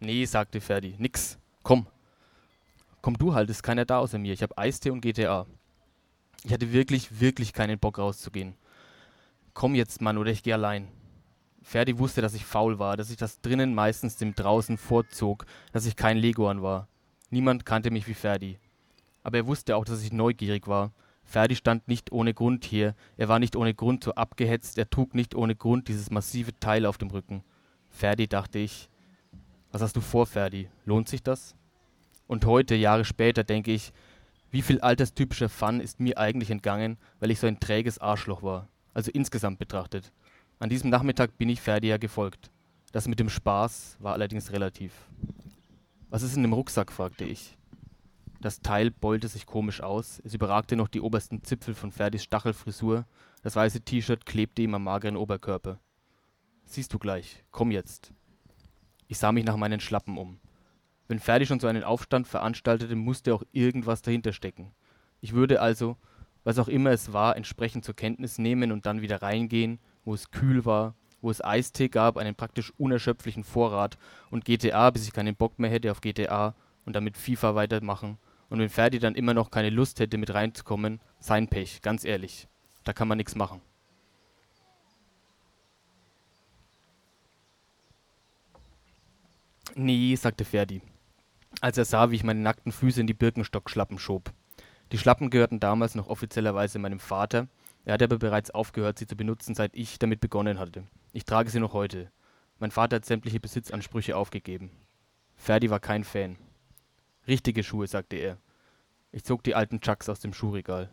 Nee, 0.00 0.24
sagte 0.24 0.62
Ferdi, 0.62 0.94
nix. 0.96 1.38
Komm. 1.62 1.86
Komm 3.02 3.18
du 3.18 3.34
halt, 3.34 3.50
ist 3.50 3.62
keiner 3.62 3.84
da 3.84 3.98
außer 3.98 4.18
mir. 4.18 4.32
Ich 4.32 4.42
hab 4.42 4.58
Eistee 4.58 4.88
und 4.88 5.02
GTA. 5.02 5.44
Ich 6.44 6.52
hatte 6.54 6.72
wirklich, 6.72 7.20
wirklich 7.20 7.52
keinen 7.52 7.78
Bock 7.78 7.98
rauszugehen. 7.98 8.54
Komm 9.52 9.74
jetzt, 9.74 10.00
Mann, 10.00 10.16
oder 10.16 10.30
ich 10.30 10.42
geh 10.42 10.54
allein. 10.54 10.88
Ferdi 11.66 11.98
wusste, 11.98 12.22
dass 12.22 12.34
ich 12.34 12.44
faul 12.44 12.78
war, 12.78 12.96
dass 12.96 13.10
ich 13.10 13.16
das 13.16 13.40
drinnen 13.40 13.74
meistens 13.74 14.14
dem 14.14 14.36
draußen 14.36 14.78
vorzog, 14.78 15.46
dass 15.72 15.84
ich 15.84 15.96
kein 15.96 16.16
Leguan 16.16 16.62
war. 16.62 16.86
Niemand 17.28 17.66
kannte 17.66 17.90
mich 17.90 18.06
wie 18.06 18.14
Ferdi. 18.14 18.60
Aber 19.24 19.38
er 19.38 19.48
wusste 19.48 19.74
auch, 19.74 19.84
dass 19.84 20.04
ich 20.04 20.12
neugierig 20.12 20.68
war. 20.68 20.92
Ferdi 21.24 21.56
stand 21.56 21.88
nicht 21.88 22.12
ohne 22.12 22.34
Grund 22.34 22.64
hier, 22.64 22.94
er 23.16 23.26
war 23.26 23.40
nicht 23.40 23.56
ohne 23.56 23.74
Grund 23.74 24.04
so 24.04 24.14
abgehetzt, 24.14 24.78
er 24.78 24.88
trug 24.88 25.16
nicht 25.16 25.34
ohne 25.34 25.56
Grund 25.56 25.88
dieses 25.88 26.08
massive 26.12 26.56
Teil 26.60 26.86
auf 26.86 26.98
dem 26.98 27.10
Rücken. 27.10 27.42
Ferdi, 27.90 28.28
dachte 28.28 28.60
ich. 28.60 28.88
Was 29.72 29.82
hast 29.82 29.96
du 29.96 30.00
vor, 30.00 30.26
Ferdi? 30.26 30.68
Lohnt 30.84 31.08
sich 31.08 31.24
das? 31.24 31.56
Und 32.28 32.44
heute, 32.44 32.76
Jahre 32.76 33.04
später, 33.04 33.42
denke 33.42 33.72
ich, 33.72 33.92
wie 34.52 34.62
viel 34.62 34.80
alterstypischer 34.80 35.48
Fun 35.48 35.80
ist 35.80 35.98
mir 35.98 36.16
eigentlich 36.16 36.52
entgangen, 36.52 36.96
weil 37.18 37.32
ich 37.32 37.40
so 37.40 37.48
ein 37.48 37.58
träges 37.58 37.98
Arschloch 37.98 38.44
war. 38.44 38.68
Also 38.94 39.10
insgesamt 39.10 39.58
betrachtet. 39.58 40.12
An 40.58 40.70
diesem 40.70 40.88
Nachmittag 40.88 41.36
bin 41.36 41.50
ich 41.50 41.60
Ferdia 41.60 41.98
gefolgt. 41.98 42.50
Das 42.90 43.08
mit 43.08 43.20
dem 43.20 43.28
Spaß 43.28 43.98
war 44.00 44.14
allerdings 44.14 44.52
relativ. 44.52 44.92
Was 46.08 46.22
ist 46.22 46.34
in 46.34 46.42
dem 46.42 46.54
Rucksack? 46.54 46.90
fragte 46.92 47.26
ich. 47.26 47.58
Das 48.40 48.60
Teil 48.60 48.90
beulte 48.90 49.28
sich 49.28 49.44
komisch 49.44 49.82
aus, 49.82 50.22
es 50.24 50.32
überragte 50.32 50.74
noch 50.74 50.88
die 50.88 51.02
obersten 51.02 51.42
Zipfel 51.42 51.74
von 51.74 51.92
Ferdis 51.92 52.22
Stachelfrisur, 52.22 53.04
das 53.42 53.54
weiße 53.54 53.82
T-Shirt 53.82 54.24
klebte 54.24 54.62
ihm 54.62 54.74
am 54.74 54.84
mageren 54.84 55.18
Oberkörper. 55.18 55.78
Siehst 56.64 56.92
du 56.94 56.98
gleich, 56.98 57.44
komm 57.50 57.70
jetzt. 57.70 58.14
Ich 59.08 59.18
sah 59.18 59.32
mich 59.32 59.44
nach 59.44 59.56
meinen 59.56 59.80
Schlappen 59.80 60.16
um. 60.16 60.38
Wenn 61.06 61.18
Ferdi 61.18 61.44
schon 61.44 61.60
so 61.60 61.66
einen 61.66 61.84
Aufstand 61.84 62.26
veranstaltete, 62.26 62.96
musste 62.96 63.34
auch 63.34 63.42
irgendwas 63.52 64.00
dahinter 64.00 64.32
stecken. 64.32 64.72
Ich 65.20 65.34
würde 65.34 65.60
also, 65.60 65.98
was 66.44 66.58
auch 66.58 66.68
immer 66.68 66.90
es 66.90 67.12
war, 67.12 67.36
entsprechend 67.36 67.84
zur 67.84 67.94
Kenntnis 67.94 68.38
nehmen 68.38 68.72
und 68.72 68.86
dann 68.86 69.02
wieder 69.02 69.20
reingehen 69.20 69.80
wo 70.06 70.14
es 70.14 70.30
kühl 70.30 70.64
war, 70.64 70.94
wo 71.20 71.30
es 71.30 71.44
Eistee 71.44 71.88
gab, 71.88 72.16
einen 72.16 72.34
praktisch 72.34 72.72
unerschöpflichen 72.78 73.44
Vorrat 73.44 73.98
und 74.30 74.46
GTA, 74.46 74.88
bis 74.90 75.06
ich 75.06 75.12
keinen 75.12 75.36
Bock 75.36 75.58
mehr 75.58 75.70
hätte 75.70 75.90
auf 75.90 76.00
GTA 76.00 76.54
und 76.86 76.96
damit 76.96 77.18
FIFA 77.18 77.54
weitermachen. 77.54 78.16
Und 78.48 78.60
wenn 78.60 78.70
Ferdi 78.70 79.00
dann 79.00 79.16
immer 79.16 79.34
noch 79.34 79.50
keine 79.50 79.70
Lust 79.70 79.98
hätte, 79.98 80.16
mit 80.18 80.32
reinzukommen, 80.32 81.00
sein 81.18 81.48
Pech, 81.48 81.82
ganz 81.82 82.04
ehrlich. 82.04 82.48
Da 82.84 82.92
kann 82.92 83.08
man 83.08 83.18
nichts 83.18 83.34
machen. 83.34 83.60
Nee, 89.74 90.14
sagte 90.14 90.44
Ferdi, 90.44 90.80
als 91.60 91.76
er 91.76 91.84
sah, 91.84 92.10
wie 92.10 92.14
ich 92.14 92.24
meine 92.24 92.40
nackten 92.40 92.72
Füße 92.72 93.00
in 93.00 93.06
die 93.06 93.14
Birkenstock-Schlappen 93.14 93.98
schob. 93.98 94.32
Die 94.92 94.98
Schlappen 94.98 95.28
gehörten 95.28 95.58
damals 95.58 95.96
noch 95.96 96.08
offiziellerweise 96.08 96.78
meinem 96.78 97.00
Vater, 97.00 97.48
er 97.86 97.94
hat 97.94 98.02
aber 98.02 98.18
bereits 98.18 98.50
aufgehört, 98.50 98.98
sie 98.98 99.06
zu 99.06 99.16
benutzen, 99.16 99.54
seit 99.54 99.76
ich 99.76 100.00
damit 100.00 100.20
begonnen 100.20 100.58
hatte. 100.58 100.82
Ich 101.12 101.24
trage 101.24 101.50
sie 101.50 101.60
noch 101.60 101.72
heute. 101.72 102.10
Mein 102.58 102.72
Vater 102.72 102.96
hat 102.96 103.04
sämtliche 103.04 103.38
Besitzansprüche 103.38 104.16
aufgegeben. 104.16 104.72
Ferdi 105.36 105.70
war 105.70 105.78
kein 105.78 106.02
Fan. 106.02 106.36
Richtige 107.28 107.62
Schuhe, 107.62 107.86
sagte 107.86 108.16
er. 108.16 108.38
Ich 109.12 109.22
zog 109.22 109.44
die 109.44 109.54
alten 109.54 109.80
Chucks 109.80 110.08
aus 110.08 110.18
dem 110.18 110.32
Schuhregal. 110.32 110.90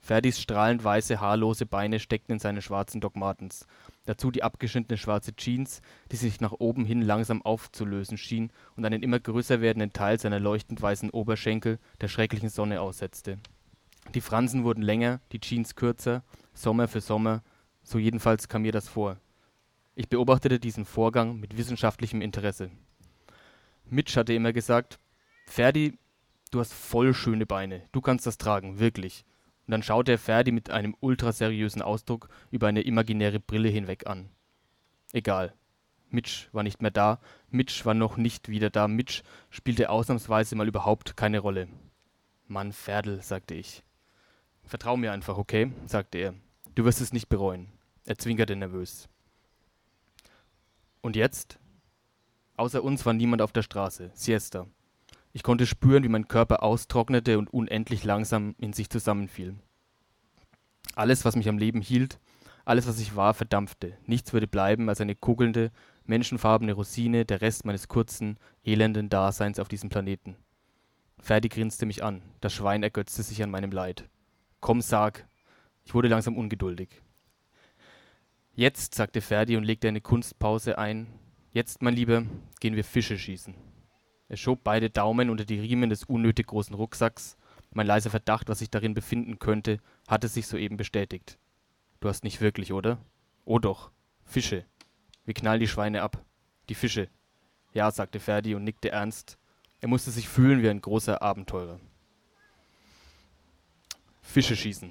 Ferdis 0.00 0.40
strahlend 0.40 0.82
weiße, 0.82 1.20
haarlose 1.20 1.66
Beine 1.66 2.00
steckten 2.00 2.34
in 2.34 2.38
seine 2.40 2.62
schwarzen 2.62 3.00
Doc 3.00 3.14
Martens. 3.14 3.64
Dazu 4.04 4.32
die 4.32 4.42
abgeschnittene 4.42 4.98
schwarze 4.98 5.36
Jeans, 5.36 5.82
die 6.10 6.16
sich 6.16 6.40
nach 6.40 6.52
oben 6.52 6.84
hin 6.84 7.00
langsam 7.00 7.42
aufzulösen 7.42 8.18
schien 8.18 8.50
und 8.74 8.84
einen 8.84 9.04
immer 9.04 9.20
größer 9.20 9.60
werdenden 9.60 9.92
Teil 9.92 10.18
seiner 10.18 10.40
leuchtend 10.40 10.82
weißen 10.82 11.10
Oberschenkel 11.10 11.78
der 12.00 12.08
schrecklichen 12.08 12.48
Sonne 12.48 12.80
aussetzte. 12.80 13.38
Die 14.12 14.20
Fransen 14.20 14.64
wurden 14.64 14.82
länger, 14.82 15.20
die 15.32 15.40
Jeans 15.40 15.74
kürzer, 15.74 16.22
Sommer 16.52 16.88
für 16.88 17.00
Sommer, 17.00 17.42
so 17.82 17.98
jedenfalls 17.98 18.48
kam 18.48 18.62
mir 18.62 18.72
das 18.72 18.88
vor. 18.88 19.18
Ich 19.96 20.08
beobachtete 20.08 20.58
diesen 20.58 20.84
Vorgang 20.84 21.38
mit 21.38 21.56
wissenschaftlichem 21.56 22.20
Interesse. 22.20 22.70
Mitch 23.88 24.18
hatte 24.18 24.34
immer 24.34 24.52
gesagt, 24.52 24.98
Ferdi, 25.46 25.98
du 26.50 26.60
hast 26.60 26.72
voll 26.72 27.14
schöne 27.14 27.46
Beine, 27.46 27.82
du 27.92 28.00
kannst 28.00 28.26
das 28.26 28.38
tragen, 28.38 28.78
wirklich. 28.78 29.24
Und 29.66 29.72
dann 29.72 29.82
schaute 29.82 30.12
er 30.12 30.18
Ferdi 30.18 30.52
mit 30.52 30.70
einem 30.70 30.96
ultraseriösen 31.00 31.82
Ausdruck 31.82 32.28
über 32.50 32.66
eine 32.66 32.82
imaginäre 32.82 33.40
Brille 33.40 33.68
hinweg 33.68 34.06
an. 34.06 34.28
Egal. 35.12 35.54
Mitch 36.10 36.48
war 36.52 36.62
nicht 36.62 36.82
mehr 36.82 36.90
da, 36.90 37.18
Mitch 37.50 37.84
war 37.84 37.94
noch 37.94 38.16
nicht 38.16 38.48
wieder 38.48 38.70
da, 38.70 38.88
Mitch 38.88 39.22
spielte 39.50 39.90
ausnahmsweise 39.90 40.54
mal 40.54 40.68
überhaupt 40.68 41.16
keine 41.16 41.40
Rolle. 41.40 41.68
Mann, 42.46 42.72
Ferdl, 42.72 43.20
sagte 43.22 43.54
ich. 43.54 43.82
Vertrau 44.66 44.96
mir 44.96 45.12
einfach, 45.12 45.38
okay? 45.38 45.72
sagte 45.86 46.18
er. 46.18 46.34
Du 46.74 46.84
wirst 46.84 47.00
es 47.00 47.12
nicht 47.12 47.28
bereuen. 47.28 47.68
Er 48.04 48.18
zwinkerte 48.18 48.56
nervös. 48.56 49.08
Und 51.00 51.16
jetzt? 51.16 51.58
Außer 52.56 52.82
uns 52.82 53.04
war 53.04 53.12
niemand 53.12 53.42
auf 53.42 53.52
der 53.52 53.62
Straße. 53.62 54.10
Siesta. 54.14 54.66
Ich 55.32 55.42
konnte 55.42 55.66
spüren, 55.66 56.04
wie 56.04 56.08
mein 56.08 56.28
Körper 56.28 56.62
austrocknete 56.62 57.38
und 57.38 57.52
unendlich 57.52 58.04
langsam 58.04 58.54
in 58.58 58.72
sich 58.72 58.88
zusammenfiel. 58.88 59.56
Alles, 60.94 61.24
was 61.24 61.34
mich 61.34 61.48
am 61.48 61.58
Leben 61.58 61.80
hielt, 61.80 62.20
alles, 62.64 62.86
was 62.86 63.00
ich 63.00 63.16
war, 63.16 63.34
verdampfte. 63.34 63.98
Nichts 64.06 64.32
würde 64.32 64.46
bleiben 64.46 64.88
als 64.88 65.00
eine 65.00 65.14
kugelnde, 65.14 65.70
menschenfarbene 66.06 66.72
Rosine, 66.72 67.24
der 67.24 67.40
Rest 67.40 67.64
meines 67.64 67.88
kurzen, 67.88 68.38
elenden 68.64 69.08
Daseins 69.08 69.58
auf 69.58 69.68
diesem 69.68 69.90
Planeten. 69.90 70.36
Ferdi 71.18 71.48
grinste 71.48 71.84
mich 71.84 72.02
an. 72.02 72.22
Das 72.40 72.52
Schwein 72.52 72.82
ergötzte 72.82 73.22
sich 73.22 73.42
an 73.42 73.50
meinem 73.50 73.72
Leid. 73.72 74.08
Komm, 74.64 74.80
sag. 74.80 75.28
Ich 75.84 75.92
wurde 75.92 76.08
langsam 76.08 76.38
ungeduldig. 76.38 76.88
Jetzt, 78.54 78.94
sagte 78.94 79.20
Ferdi 79.20 79.58
und 79.58 79.64
legte 79.64 79.88
eine 79.88 80.00
Kunstpause 80.00 80.78
ein. 80.78 81.06
Jetzt, 81.52 81.82
mein 81.82 81.92
Lieber, 81.92 82.24
gehen 82.60 82.74
wir 82.74 82.82
Fische 82.82 83.18
schießen. 83.18 83.54
Er 84.30 84.38
schob 84.38 84.64
beide 84.64 84.88
Daumen 84.88 85.28
unter 85.28 85.44
die 85.44 85.60
Riemen 85.60 85.90
des 85.90 86.04
unnötig 86.04 86.46
großen 86.46 86.74
Rucksacks. 86.74 87.36
Mein 87.72 87.86
leiser 87.86 88.08
Verdacht, 88.08 88.48
was 88.48 88.60
sich 88.60 88.70
darin 88.70 88.94
befinden 88.94 89.38
könnte, 89.38 89.80
hatte 90.08 90.28
sich 90.28 90.46
soeben 90.46 90.78
bestätigt. 90.78 91.38
Du 92.00 92.08
hast 92.08 92.24
nicht 92.24 92.40
wirklich, 92.40 92.72
oder? 92.72 92.96
Oh 93.44 93.58
doch. 93.58 93.90
Fische. 94.24 94.64
Wir 95.26 95.34
knallen 95.34 95.60
die 95.60 95.68
Schweine 95.68 96.00
ab. 96.00 96.24
Die 96.70 96.74
Fische. 96.74 97.10
Ja, 97.74 97.90
sagte 97.90 98.18
Ferdi 98.18 98.54
und 98.54 98.64
nickte 98.64 98.92
ernst. 98.92 99.36
Er 99.82 99.88
musste 99.88 100.10
sich 100.10 100.26
fühlen 100.26 100.62
wie 100.62 100.70
ein 100.70 100.80
großer 100.80 101.20
Abenteurer. 101.20 101.80
Fische 104.24 104.56
schießen. 104.56 104.90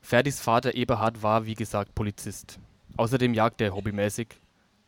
Ferdis 0.00 0.40
Vater 0.40 0.74
Eberhard 0.74 1.22
war, 1.22 1.46
wie 1.46 1.54
gesagt, 1.54 1.94
Polizist. 1.94 2.58
Außerdem 2.96 3.34
jagte 3.34 3.62
er 3.62 3.74
hobbymäßig. 3.74 4.28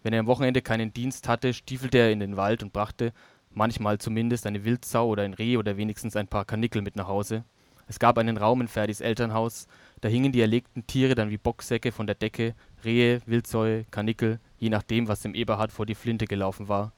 Wenn 0.02 0.12
er 0.12 0.20
am 0.20 0.26
Wochenende 0.26 0.60
keinen 0.60 0.92
Dienst 0.92 1.28
hatte, 1.28 1.54
stiefelte 1.54 1.98
er 1.98 2.10
in 2.10 2.18
den 2.18 2.36
Wald 2.36 2.64
und 2.64 2.72
brachte, 2.72 3.12
manchmal 3.52 3.98
zumindest, 3.98 4.46
eine 4.46 4.64
Wildsau 4.64 5.06
oder 5.06 5.22
ein 5.22 5.34
Reh 5.34 5.56
oder 5.56 5.76
wenigstens 5.76 6.16
ein 6.16 6.26
paar 6.26 6.44
Karnickel 6.44 6.82
mit 6.82 6.96
nach 6.96 7.06
Hause. 7.06 7.44
Es 7.86 8.00
gab 8.00 8.18
einen 8.18 8.38
Raum 8.38 8.62
in 8.62 8.68
Ferdis 8.68 9.00
Elternhaus, 9.00 9.68
da 10.00 10.08
hingen 10.08 10.32
die 10.32 10.40
erlegten 10.40 10.86
Tiere 10.88 11.14
dann 11.14 11.30
wie 11.30 11.38
Bocksäcke 11.38 11.92
von 11.92 12.08
der 12.08 12.16
Decke, 12.16 12.56
Rehe, 12.84 13.20
Wildsäue, 13.26 13.84
Karnickel, 13.92 14.40
je 14.58 14.70
nachdem, 14.70 15.06
was 15.06 15.20
dem 15.20 15.34
Eberhard 15.34 15.70
vor 15.70 15.86
die 15.86 15.94
Flinte 15.94 16.24
gelaufen 16.24 16.66
war. 16.66 16.92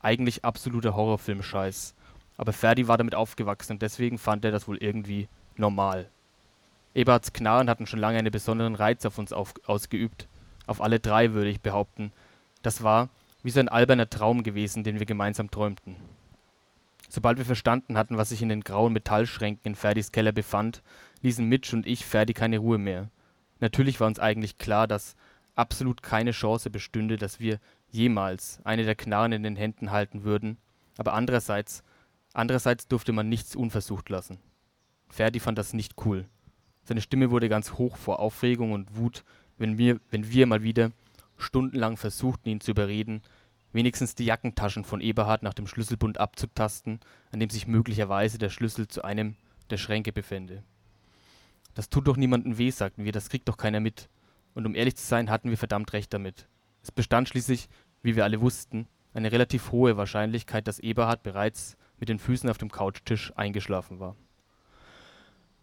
Eigentlich 0.00 0.44
absoluter 0.44 0.96
Horrorfilm-Scheiß. 0.96 1.94
Aber 2.36 2.52
Ferdi 2.52 2.88
war 2.88 2.98
damit 2.98 3.14
aufgewachsen 3.14 3.74
und 3.74 3.82
deswegen 3.82 4.18
fand 4.18 4.44
er 4.44 4.50
das 4.50 4.66
wohl 4.66 4.78
irgendwie 4.78 5.28
normal. 5.58 6.08
Eberhards 6.94 7.32
Knarren 7.32 7.70
hatten 7.70 7.86
schon 7.86 8.00
lange 8.00 8.18
einen 8.18 8.32
besonderen 8.32 8.74
Reiz 8.74 9.04
auf 9.04 9.18
uns 9.18 9.32
auf, 9.32 9.54
ausgeübt. 9.66 10.28
Auf 10.66 10.80
alle 10.80 11.00
drei, 11.00 11.32
würde 11.32 11.50
ich 11.50 11.60
behaupten. 11.60 12.12
Das 12.62 12.82
war 12.82 13.08
wie 13.42 13.50
so 13.50 13.60
ein 13.60 13.68
alberner 13.68 14.10
Traum 14.10 14.42
gewesen, 14.42 14.84
den 14.84 14.98
wir 14.98 15.06
gemeinsam 15.06 15.50
träumten. 15.50 15.96
Sobald 17.08 17.38
wir 17.38 17.44
verstanden 17.44 17.96
hatten, 17.96 18.18
was 18.18 18.30
sich 18.30 18.42
in 18.42 18.48
den 18.48 18.62
grauen 18.62 18.92
Metallschränken 18.92 19.64
in 19.64 19.74
Ferdis 19.74 20.12
Keller 20.12 20.32
befand, 20.32 20.82
ließen 21.22 21.46
Mitch 21.46 21.74
und 21.74 21.86
ich 21.86 22.04
Ferdi 22.04 22.34
keine 22.34 22.58
Ruhe 22.58 22.78
mehr. 22.78 23.08
Natürlich 23.60 24.00
war 24.00 24.06
uns 24.06 24.18
eigentlich 24.18 24.58
klar, 24.58 24.86
dass 24.86 25.16
absolut 25.54 26.02
keine 26.02 26.32
Chance 26.32 26.70
bestünde, 26.70 27.16
dass 27.16 27.40
wir 27.40 27.58
jemals 27.90 28.60
eine 28.64 28.84
der 28.84 28.94
Knarren 28.94 29.32
in 29.32 29.42
den 29.42 29.56
Händen 29.56 29.90
halten 29.90 30.24
würden, 30.24 30.58
aber 30.98 31.14
andererseits, 31.14 31.82
andererseits 32.34 32.88
durfte 32.88 33.12
man 33.12 33.28
nichts 33.28 33.56
unversucht 33.56 34.08
lassen. 34.10 34.38
Ferdi 35.08 35.40
fand 35.40 35.58
das 35.58 35.72
nicht 35.72 35.94
cool. 36.04 36.26
Seine 36.84 37.00
Stimme 37.00 37.30
wurde 37.30 37.48
ganz 37.48 37.72
hoch 37.72 37.96
vor 37.96 38.20
Aufregung 38.20 38.72
und 38.72 38.96
Wut, 38.96 39.24
wenn 39.58 39.78
wir, 39.78 40.00
wenn 40.10 40.30
wir 40.30 40.46
mal 40.46 40.62
wieder 40.62 40.92
stundenlang 41.36 41.96
versuchten, 41.96 42.48
ihn 42.48 42.60
zu 42.60 42.70
überreden, 42.70 43.22
wenigstens 43.72 44.14
die 44.14 44.24
Jackentaschen 44.24 44.84
von 44.84 45.00
Eberhard 45.00 45.42
nach 45.42 45.54
dem 45.54 45.66
Schlüsselbund 45.66 46.18
abzutasten, 46.18 47.00
an 47.30 47.40
dem 47.40 47.50
sich 47.50 47.66
möglicherweise 47.66 48.38
der 48.38 48.48
Schlüssel 48.48 48.88
zu 48.88 49.02
einem 49.02 49.36
der 49.70 49.76
Schränke 49.76 50.12
befände. 50.12 50.62
Das 51.74 51.90
tut 51.90 52.08
doch 52.08 52.16
niemandem 52.16 52.58
weh, 52.58 52.70
sagten 52.70 53.04
wir, 53.04 53.12
das 53.12 53.28
kriegt 53.28 53.48
doch 53.48 53.56
keiner 53.56 53.80
mit. 53.80 54.08
Und 54.54 54.66
um 54.66 54.74
ehrlich 54.74 54.96
zu 54.96 55.06
sein, 55.06 55.30
hatten 55.30 55.50
wir 55.50 55.58
verdammt 55.58 55.92
recht 55.92 56.12
damit. 56.12 56.48
Es 56.82 56.90
bestand 56.90 57.28
schließlich, 57.28 57.68
wie 58.02 58.16
wir 58.16 58.24
alle 58.24 58.40
wussten, 58.40 58.88
eine 59.12 59.30
relativ 59.30 59.72
hohe 59.72 59.96
Wahrscheinlichkeit, 59.96 60.66
dass 60.66 60.78
Eberhard 60.78 61.22
bereits 61.22 61.76
mit 61.98 62.08
den 62.08 62.18
Füßen 62.18 62.48
auf 62.48 62.58
dem 62.58 62.70
Couchtisch 62.70 63.32
eingeschlafen 63.36 64.00
war. 64.00 64.16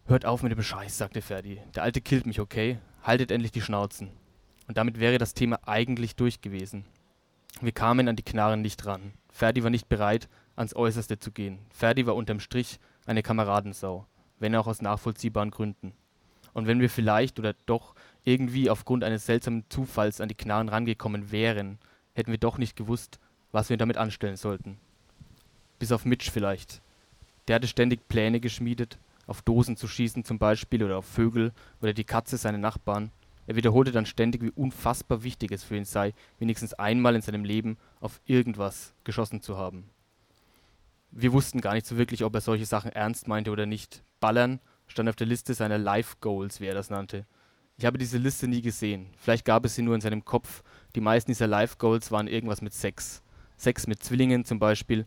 Hört 0.08 0.24
auf 0.24 0.44
mit 0.44 0.52
dem 0.52 0.62
Scheiß, 0.62 1.00
sagte 1.00 1.24
Ferdi. 1.24 1.60
Der 1.74 1.82
Alte 1.82 2.00
killt 2.00 2.28
mich, 2.28 2.40
okay? 2.40 2.78
Haltet 3.02 3.32
endlich 3.32 3.52
die 3.52 3.62
Schnauzen. 3.62 4.12
Und 4.68 4.78
damit 4.78 5.00
wäre 5.00 5.18
das 5.18 5.34
Thema 5.34 5.60
eigentlich 5.66 6.16
durch 6.16 6.42
gewesen. 6.42 6.86
Wir 7.60 7.72
kamen 7.72 8.08
an 8.08 8.16
die 8.16 8.22
Knarren 8.22 8.62
nicht 8.62 8.86
ran. 8.86 9.14
Ferdi 9.32 9.64
war 9.64 9.72
nicht 9.72 9.90
bereit, 9.90 10.30
ans 10.56 10.76
Äußerste 10.76 11.18
zu 11.18 11.32
gehen. 11.32 11.58
Ferdi 11.72 12.06
war 12.06 12.16
unterm 12.16 12.40
Strich 12.40 12.80
eine 13.08 13.24
Kameradensau, 13.24 14.06
wenn 14.38 14.56
auch 14.56 14.68
aus 14.68 14.80
nachvollziehbaren 14.80 15.50
Gründen. 15.50 15.94
Und 16.54 16.68
wenn 16.68 16.82
wir 16.82 16.92
vielleicht 16.92 17.40
oder 17.40 17.56
doch 17.66 17.96
irgendwie 18.24 18.70
aufgrund 18.70 19.04
eines 19.04 19.26
seltsamen 19.26 19.66
Zufalls 19.70 20.22
an 20.22 20.30
die 20.30 20.36
Knarren 20.36 20.70
rangekommen 20.70 21.32
wären, 21.32 21.80
hätten 22.14 22.30
wir 22.30 22.38
doch 22.38 22.60
nicht 22.60 22.76
gewusst, 22.76 23.18
was 23.52 23.72
wir 23.72 23.78
damit 23.78 23.98
anstellen 23.98 24.36
sollten. 24.36 24.78
Bis 25.80 25.92
auf 25.92 26.06
Mitch 26.06 26.30
vielleicht. 26.30 26.84
Der 27.48 27.56
hatte 27.56 27.68
ständig 27.68 28.08
Pläne 28.08 28.40
geschmiedet, 28.40 29.00
auf 29.28 29.42
Dosen 29.42 29.78
zu 29.78 29.88
schießen 29.88 30.24
zum 30.24 30.40
Beispiel 30.40 30.84
oder 30.84 30.98
auf 30.98 31.06
Vögel 31.06 31.52
oder 31.82 31.94
die 31.94 32.04
Katze 32.04 32.38
seiner 32.38 32.58
Nachbarn. 32.58 33.12
Er 33.48 33.56
wiederholte 33.56 33.92
dann 33.92 34.06
ständig, 34.06 34.42
wie 34.42 34.52
unfassbar 34.52 35.24
wichtig 35.24 35.52
es 35.52 35.64
für 35.64 35.76
ihn 35.76 35.86
sei, 35.86 36.14
wenigstens 36.40 36.74
einmal 36.74 37.16
in 37.16 37.22
seinem 37.22 37.44
Leben 37.44 37.78
auf 38.00 38.20
irgendwas 38.26 38.94
geschossen 39.04 39.42
zu 39.42 39.58
haben. 39.58 39.90
Wir 41.12 41.32
wussten 41.32 41.62
gar 41.62 41.74
nicht 41.74 41.86
so 41.86 41.98
wirklich, 41.98 42.24
ob 42.24 42.34
er 42.36 42.42
solche 42.42 42.66
Sachen 42.66 42.92
ernst 42.92 43.28
meinte 43.28 43.52
oder 43.52 43.66
nicht. 43.66 44.04
Ballern 44.20 44.60
stand 44.88 45.10
auf 45.10 45.16
der 45.16 45.28
Liste 45.28 45.54
seiner 45.54 45.78
Life 45.78 46.18
Goals, 46.20 46.60
wie 46.60 46.66
er 46.66 46.74
das 46.74 46.90
nannte. 46.90 47.26
Ich 47.78 47.86
habe 47.86 47.98
diese 47.98 48.18
Liste 48.18 48.48
nie 48.48 48.62
gesehen. 48.62 49.08
Vielleicht 49.18 49.46
gab 49.46 49.66
es 49.66 49.76
sie 49.76 49.82
nur 49.82 49.96
in 49.96 50.02
seinem 50.02 50.26
Kopf. 50.26 50.64
Die 50.96 51.02
meisten 51.02 51.32
dieser 51.32 51.48
Life 51.48 51.76
Goals 51.78 52.12
waren 52.12 52.28
irgendwas 52.28 52.62
mit 52.62 52.74
Sex. 52.74 53.22
Sex 53.58 53.88
mit 53.88 54.02
Zwillingen 54.02 54.46
zum 54.46 54.60
Beispiel. 54.60 55.06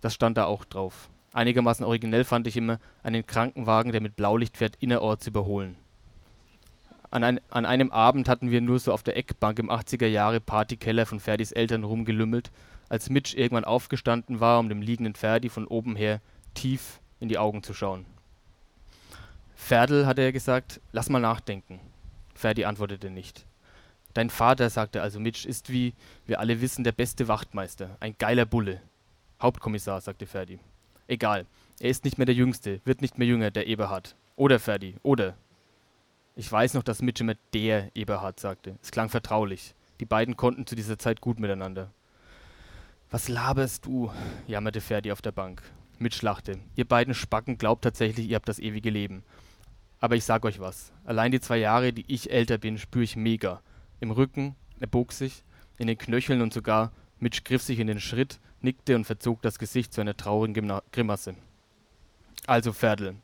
Das 0.00 0.14
stand 0.14 0.36
da 0.36 0.44
auch 0.44 0.64
drauf. 0.64 1.10
Einigermaßen 1.32 1.84
originell 1.84 2.24
fand 2.24 2.46
ich 2.46 2.56
immer, 2.56 2.78
einen 3.02 3.26
Krankenwagen, 3.26 3.92
der 3.92 4.02
mit 4.02 4.16
Blaulicht 4.16 4.56
fährt, 4.56 4.76
innerorts 4.80 5.26
überholen. 5.26 5.76
An, 7.10 7.24
ein, 7.24 7.40
an 7.50 7.66
einem 7.66 7.90
Abend 7.90 8.28
hatten 8.28 8.50
wir 8.50 8.60
nur 8.60 8.78
so 8.78 8.92
auf 8.92 9.02
der 9.02 9.16
Eckbank 9.16 9.58
im 9.58 9.70
80er 9.70 10.06
Jahre 10.06 10.40
Partykeller 10.40 11.06
von 11.06 11.20
Ferdis 11.20 11.52
Eltern 11.52 11.84
rumgelümmelt, 11.84 12.50
als 12.88 13.10
Mitch 13.10 13.36
irgendwann 13.36 13.64
aufgestanden 13.64 14.40
war, 14.40 14.58
um 14.58 14.68
dem 14.68 14.82
liegenden 14.82 15.14
Ferdi 15.14 15.48
von 15.48 15.66
oben 15.66 15.96
her 15.96 16.20
tief 16.54 17.00
in 17.20 17.28
die 17.28 17.38
Augen 17.38 17.62
zu 17.62 17.74
schauen. 17.74 18.04
Ferdl, 19.54 20.06
hatte 20.06 20.22
er 20.22 20.32
gesagt, 20.32 20.80
lass 20.92 21.08
mal 21.08 21.20
nachdenken. 21.20 21.80
Ferdi 22.34 22.64
antwortete 22.64 23.10
nicht. 23.10 23.46
Dein 24.14 24.28
Vater, 24.28 24.68
sagte 24.68 25.00
also 25.00 25.20
Mitch, 25.20 25.48
ist 25.48 25.70
wie 25.70 25.94
wir 26.26 26.40
alle 26.40 26.60
wissen 26.60 26.84
der 26.84 26.92
beste 26.92 27.28
Wachtmeister, 27.28 27.96
ein 28.00 28.16
geiler 28.18 28.44
Bulle. 28.44 28.82
Hauptkommissar, 29.40 30.00
sagte 30.00 30.26
Ferdi. 30.26 30.58
Egal. 31.06 31.46
Er 31.80 31.90
ist 31.90 32.04
nicht 32.04 32.18
mehr 32.18 32.26
der 32.26 32.34
Jüngste, 32.34 32.80
wird 32.84 33.02
nicht 33.02 33.18
mehr 33.18 33.26
jünger, 33.26 33.50
der 33.50 33.66
Eberhard. 33.66 34.16
Oder 34.36 34.58
Ferdi, 34.58 34.96
oder. 35.02 35.36
Ich 36.34 36.50
weiß 36.50 36.74
noch, 36.74 36.82
dass 36.82 37.02
Mitch 37.02 37.22
immer 37.22 37.34
der 37.52 37.94
Eberhard 37.94 38.40
sagte. 38.40 38.76
Es 38.82 38.90
klang 38.90 39.08
vertraulich. 39.08 39.74
Die 40.00 40.06
beiden 40.06 40.36
konnten 40.36 40.66
zu 40.66 40.74
dieser 40.74 40.98
Zeit 40.98 41.20
gut 41.20 41.38
miteinander. 41.38 41.90
Was 43.10 43.28
laberst 43.28 43.84
du? 43.84 44.10
jammerte 44.46 44.80
Ferdi 44.80 45.12
auf 45.12 45.20
der 45.20 45.32
Bank. 45.32 45.62
Mitch 45.98 46.24
lachte. 46.24 46.58
Ihr 46.76 46.86
beiden 46.86 47.14
Spacken 47.14 47.58
glaubt 47.58 47.84
tatsächlich, 47.84 48.28
ihr 48.28 48.36
habt 48.36 48.48
das 48.48 48.58
ewige 48.58 48.90
Leben. 48.90 49.22
Aber 50.00 50.16
ich 50.16 50.24
sag 50.24 50.44
euch 50.44 50.58
was. 50.58 50.92
Allein 51.04 51.30
die 51.30 51.40
zwei 51.40 51.58
Jahre, 51.58 51.92
die 51.92 52.04
ich 52.08 52.30
älter 52.30 52.58
bin, 52.58 52.78
spüre 52.78 53.04
ich 53.04 53.14
mega. 53.14 53.60
Im 54.00 54.10
Rücken, 54.10 54.56
er 54.80 54.86
bog 54.86 55.12
sich, 55.12 55.44
in 55.78 55.86
den 55.86 55.98
Knöcheln 55.98 56.40
und 56.40 56.52
sogar, 56.52 56.92
Mitch 57.20 57.42
griff 57.44 57.62
sich 57.62 57.78
in 57.78 57.86
den 57.86 58.00
Schritt, 58.00 58.40
nickte 58.64 58.96
und 58.96 59.04
verzog 59.04 59.42
das 59.42 59.58
Gesicht 59.58 59.92
zu 59.92 60.00
einer 60.00 60.16
traurigen 60.16 60.80
Grimasse. 60.92 61.34
Also, 62.46 62.72
Ferdl, 62.72 63.14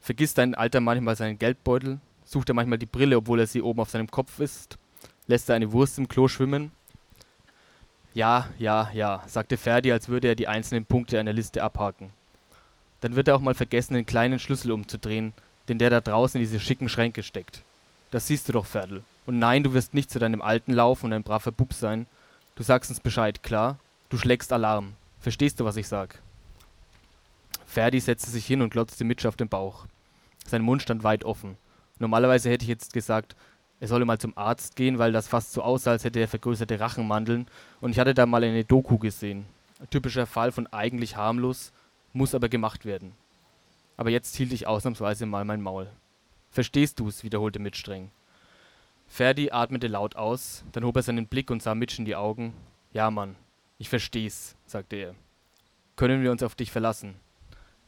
vergisst 0.00 0.38
dein 0.38 0.54
Alter 0.54 0.80
manchmal 0.80 1.16
seinen 1.16 1.38
Geldbeutel? 1.38 2.00
Sucht 2.24 2.48
er 2.48 2.54
manchmal 2.54 2.78
die 2.78 2.86
Brille, 2.86 3.16
obwohl 3.16 3.40
er 3.40 3.46
sie 3.46 3.62
oben 3.62 3.80
auf 3.80 3.90
seinem 3.90 4.10
Kopf 4.10 4.40
ist? 4.40 4.78
Lässt 5.26 5.48
er 5.48 5.56
eine 5.56 5.72
Wurst 5.72 5.98
im 5.98 6.08
Klo 6.08 6.28
schwimmen? 6.28 6.72
Ja, 8.14 8.48
ja, 8.58 8.90
ja, 8.92 9.22
sagte 9.26 9.56
Ferdi, 9.56 9.90
als 9.92 10.08
würde 10.08 10.28
er 10.28 10.34
die 10.36 10.48
einzelnen 10.48 10.86
Punkte 10.86 11.18
einer 11.18 11.32
Liste 11.32 11.62
abhaken. 11.62 12.10
Dann 13.00 13.16
wird 13.16 13.28
er 13.28 13.36
auch 13.36 13.40
mal 13.40 13.54
vergessen, 13.54 13.94
den 13.94 14.06
kleinen 14.06 14.38
Schlüssel 14.38 14.72
umzudrehen, 14.72 15.32
den 15.68 15.78
der 15.78 15.90
da 15.90 16.00
draußen 16.00 16.40
in 16.40 16.46
diese 16.46 16.60
schicken 16.60 16.88
Schränke 16.88 17.22
steckt. 17.22 17.62
Das 18.10 18.26
siehst 18.28 18.48
du 18.48 18.52
doch, 18.52 18.66
Ferdl. 18.66 19.02
Und 19.26 19.38
nein, 19.38 19.64
du 19.64 19.74
wirst 19.74 19.94
nicht 19.94 20.10
zu 20.10 20.18
deinem 20.18 20.42
Alten 20.42 20.72
laufen 20.72 21.06
und 21.06 21.12
ein 21.12 21.22
braver 21.22 21.50
Bub 21.50 21.72
sein. 21.72 22.06
Du 22.54 22.62
sagst 22.62 22.90
uns 22.90 23.00
Bescheid, 23.00 23.42
klar? 23.42 23.78
Du 24.14 24.18
schlägst 24.18 24.52
Alarm. 24.52 24.92
Verstehst 25.18 25.58
du, 25.58 25.64
was 25.64 25.76
ich 25.76 25.88
sag? 25.88 26.22
Ferdi 27.66 27.98
setzte 27.98 28.30
sich 28.30 28.46
hin 28.46 28.62
und 28.62 28.70
glotzte 28.70 29.02
Mitch 29.02 29.26
auf 29.26 29.34
den 29.34 29.48
Bauch. 29.48 29.86
Sein 30.46 30.62
Mund 30.62 30.82
stand 30.82 31.02
weit 31.02 31.24
offen. 31.24 31.56
Normalerweise 31.98 32.48
hätte 32.48 32.62
ich 32.62 32.68
jetzt 32.68 32.92
gesagt, 32.92 33.34
er 33.80 33.88
solle 33.88 34.04
mal 34.04 34.20
zum 34.20 34.38
Arzt 34.38 34.76
gehen, 34.76 35.00
weil 35.00 35.10
das 35.10 35.26
fast 35.26 35.52
so 35.52 35.62
aussah, 35.62 35.90
als 35.90 36.04
hätte 36.04 36.20
er 36.20 36.28
vergrößerte 36.28 36.78
Rachenmandeln. 36.78 37.48
Und 37.80 37.90
ich 37.90 37.98
hatte 37.98 38.14
da 38.14 38.24
mal 38.24 38.44
eine 38.44 38.62
Doku 38.62 38.98
gesehen. 38.98 39.46
Ein 39.80 39.90
typischer 39.90 40.26
Fall 40.26 40.52
von 40.52 40.68
eigentlich 40.68 41.16
harmlos, 41.16 41.72
muss 42.12 42.36
aber 42.36 42.48
gemacht 42.48 42.84
werden. 42.84 43.14
Aber 43.96 44.10
jetzt 44.10 44.36
hielt 44.36 44.52
ich 44.52 44.68
ausnahmsweise 44.68 45.26
mal 45.26 45.44
mein 45.44 45.60
Maul. 45.60 45.88
Verstehst 46.52 47.00
du's? 47.00 47.24
wiederholte 47.24 47.58
Mitch 47.58 47.80
streng. 47.80 48.12
Ferdi 49.08 49.50
atmete 49.50 49.88
laut 49.88 50.14
aus, 50.14 50.62
dann 50.70 50.84
hob 50.84 50.94
er 50.94 51.02
seinen 51.02 51.26
Blick 51.26 51.50
und 51.50 51.64
sah 51.64 51.74
Mitch 51.74 51.98
in 51.98 52.04
die 52.04 52.14
Augen. 52.14 52.54
Ja, 52.92 53.10
Mann, 53.10 53.34
ich 53.78 53.88
versteh's, 53.88 54.56
sagte 54.66 54.96
er. 54.96 55.14
Können 55.96 56.22
wir 56.22 56.30
uns 56.30 56.42
auf 56.42 56.54
dich 56.54 56.70
verlassen? 56.70 57.14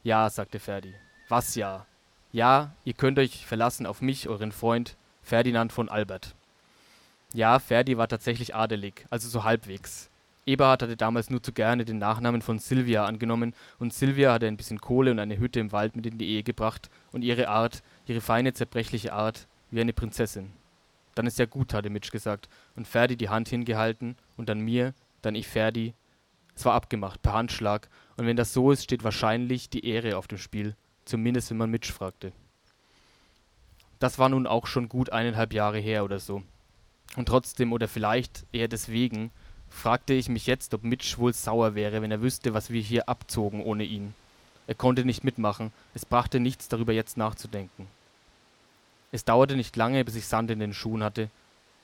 Ja, 0.02 0.30
sagte 0.30 0.58
Ferdi. 0.58 0.94
Was 1.28 1.54
ja? 1.54 1.86
Ja, 2.32 2.72
ihr 2.84 2.94
könnt 2.94 3.18
euch 3.18 3.46
verlassen 3.46 3.86
auf 3.86 4.00
mich, 4.00 4.28
euren 4.28 4.52
Freund 4.52 4.96
Ferdinand 5.22 5.72
von 5.72 5.88
Albert. 5.88 6.34
Ja, 7.32 7.58
Ferdi 7.58 7.96
war 7.98 8.08
tatsächlich 8.08 8.54
adelig, 8.54 9.04
also 9.10 9.28
so 9.28 9.42
halbwegs. 9.42 10.08
Eberhard 10.46 10.82
hatte 10.82 10.96
damals 10.96 11.28
nur 11.28 11.42
zu 11.42 11.52
gerne 11.52 11.84
den 11.84 11.98
Nachnamen 11.98 12.40
von 12.40 12.60
Silvia 12.60 13.04
angenommen 13.04 13.52
und 13.80 13.92
Silvia 13.92 14.32
hatte 14.32 14.46
ein 14.46 14.56
bisschen 14.56 14.80
Kohle 14.80 15.10
und 15.10 15.18
eine 15.18 15.38
Hütte 15.38 15.58
im 15.58 15.72
Wald 15.72 15.96
mit 15.96 16.06
in 16.06 16.18
die 16.18 16.28
Ehe 16.28 16.44
gebracht 16.44 16.88
und 17.10 17.22
ihre 17.22 17.48
Art, 17.48 17.82
ihre 18.06 18.20
feine, 18.20 18.52
zerbrechliche 18.52 19.12
Art, 19.12 19.48
wie 19.72 19.80
eine 19.80 19.92
Prinzessin. 19.92 20.52
Dann 21.16 21.26
ist 21.26 21.40
ja 21.40 21.46
gut, 21.46 21.74
hatte 21.74 21.90
Mitch 21.90 22.12
gesagt 22.12 22.48
und 22.76 22.86
Ferdi 22.86 23.16
die 23.16 23.28
Hand 23.28 23.48
hingehalten 23.48 24.16
und 24.36 24.48
dann 24.48 24.60
mir, 24.60 24.94
dann 25.26 25.34
ich 25.34 25.48
Ferdi. 25.48 25.94
Es 26.54 26.64
war 26.64 26.74
abgemacht, 26.74 27.20
per 27.20 27.34
Handschlag 27.34 27.88
und 28.16 28.26
wenn 28.26 28.36
das 28.36 28.52
so 28.52 28.70
ist, 28.70 28.84
steht 28.84 29.04
wahrscheinlich 29.04 29.68
die 29.68 29.86
Ehre 29.86 30.16
auf 30.16 30.26
dem 30.26 30.38
Spiel, 30.38 30.74
zumindest 31.04 31.50
wenn 31.50 31.58
man 31.58 31.70
Mitch 31.70 31.92
fragte. 31.92 32.32
Das 33.98 34.18
war 34.18 34.28
nun 34.28 34.46
auch 34.46 34.66
schon 34.66 34.88
gut 34.88 35.10
eineinhalb 35.10 35.52
Jahre 35.52 35.78
her 35.78 36.04
oder 36.04 36.18
so. 36.18 36.42
Und 37.16 37.28
trotzdem 37.28 37.72
oder 37.72 37.88
vielleicht 37.88 38.44
eher 38.52 38.68
deswegen 38.68 39.30
fragte 39.68 40.14
ich 40.14 40.28
mich 40.28 40.46
jetzt, 40.46 40.74
ob 40.74 40.84
Mitch 40.84 41.18
wohl 41.18 41.32
sauer 41.32 41.74
wäre, 41.74 42.02
wenn 42.02 42.10
er 42.10 42.22
wüsste, 42.22 42.54
was 42.54 42.70
wir 42.70 42.80
hier 42.80 43.08
abzogen 43.08 43.62
ohne 43.62 43.84
ihn. 43.84 44.14
Er 44.66 44.74
konnte 44.74 45.04
nicht 45.04 45.24
mitmachen, 45.24 45.72
es 45.94 46.04
brachte 46.04 46.40
nichts 46.40 46.68
darüber 46.68 46.92
jetzt 46.92 47.16
nachzudenken. 47.16 47.86
Es 49.12 49.24
dauerte 49.24 49.56
nicht 49.56 49.76
lange, 49.76 50.04
bis 50.04 50.16
ich 50.16 50.26
Sand 50.26 50.50
in 50.50 50.58
den 50.58 50.74
Schuhen 50.74 51.02
hatte. 51.02 51.30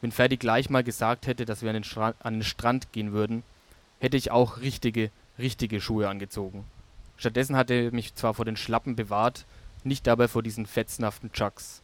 Wenn 0.03 0.13
Ferdi 0.13 0.37
gleich 0.37 0.69
mal 0.69 0.83
gesagt 0.83 1.29
hätte, 1.29 1.45
dass 1.45 1.63
wir 1.63 1.71
an 1.71 1.81
den, 1.81 2.03
an 2.19 2.35
den 2.35 2.43
Strand 2.43 2.93
gehen 2.93 3.13
würden, 3.13 3.45
hätte 4.01 4.17
ich 4.17 4.33
auch 4.33 4.59
richtige, 4.59 5.11
richtige 5.39 5.81
Schuhe 5.81 6.09
angezogen. 6.09 6.65
Stattdessen 7.17 7.55
hatte 7.55 7.75
er 7.75 7.93
mich 7.93 8.17
zwar 8.17 8.35
vor 8.35 8.45
den 8.45 8.57
Schlappen 8.57 8.97
bewahrt, 8.97 9.47
nicht 9.85 10.07
dabei 10.09 10.27
vor 10.27 10.43
diesen 10.43 10.67
fetzenhaften 10.67 11.31
Chucks. 11.31 11.83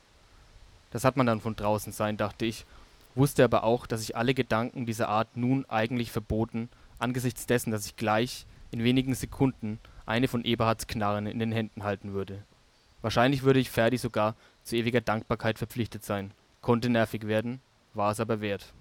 Das 0.90 1.04
hat 1.04 1.16
man 1.16 1.26
dann 1.26 1.40
von 1.40 1.54
draußen 1.54 1.92
sein, 1.92 2.16
dachte 2.16 2.44
ich, 2.44 2.66
wusste 3.14 3.44
aber 3.44 3.62
auch, 3.62 3.86
dass 3.86 4.02
ich 4.02 4.16
alle 4.16 4.34
Gedanken 4.34 4.84
dieser 4.84 5.08
Art 5.08 5.36
nun 5.36 5.64
eigentlich 5.68 6.10
verboten, 6.10 6.68
angesichts 6.98 7.46
dessen, 7.46 7.70
dass 7.70 7.86
ich 7.86 7.94
gleich, 7.94 8.46
in 8.72 8.82
wenigen 8.82 9.14
Sekunden, 9.14 9.78
eine 10.06 10.26
von 10.26 10.44
Eberhards 10.44 10.88
Knarren 10.88 11.26
in 11.26 11.38
den 11.38 11.52
Händen 11.52 11.84
halten 11.84 12.14
würde. 12.14 12.42
Wahrscheinlich 13.00 13.44
würde 13.44 13.60
ich 13.60 13.70
Ferdi 13.70 13.96
sogar 13.96 14.34
zu 14.64 14.74
ewiger 14.74 15.00
Dankbarkeit 15.00 15.58
verpflichtet 15.58 16.04
sein. 16.04 16.32
Konnte 16.62 16.88
nervig 16.88 17.28
werden, 17.28 17.60
war 17.94 18.10
es 18.10 18.20
aber 18.20 18.40
wert. 18.40 18.72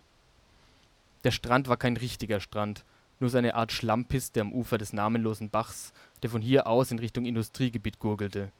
Der 1.24 1.32
Strand 1.32 1.68
war 1.68 1.78
kein 1.78 1.98
richtiger 1.98 2.40
Strand, 2.40 2.84
nur 3.20 3.30
so 3.30 3.38
eine 3.38 3.56
Art 3.56 3.72
Schlammpiste 3.72 4.42
am 4.42 4.54
Ufer 4.54 4.78
des 4.78 4.94
namenlosen 4.94 5.50
Bachs, 5.50 5.94
der 6.22 6.30
von 6.30 6.42
hier 6.42 6.68
aus 6.68 6.92
in 6.92 7.00
Richtung 7.00 7.26
Industriegebiet 7.26 8.00
gurgelte. 8.00 8.52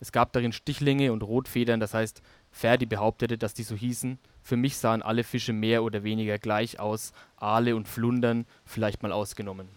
Es 0.00 0.12
gab 0.12 0.32
darin 0.32 0.52
Stichlinge 0.52 1.12
und 1.12 1.22
Rotfedern, 1.22 1.80
das 1.80 1.94
heißt, 1.94 2.22
Ferdi 2.50 2.86
behauptete, 2.86 3.38
dass 3.38 3.54
die 3.54 3.62
so 3.62 3.74
hießen. 3.74 4.18
Für 4.42 4.56
mich 4.56 4.76
sahen 4.76 5.02
alle 5.02 5.24
Fische 5.24 5.52
mehr 5.52 5.82
oder 5.82 6.04
weniger 6.04 6.38
gleich 6.38 6.78
aus, 6.78 7.12
Aale 7.36 7.74
und 7.74 7.88
Flundern 7.88 8.46
vielleicht 8.64 9.02
mal 9.02 9.12
ausgenommen. 9.12 9.68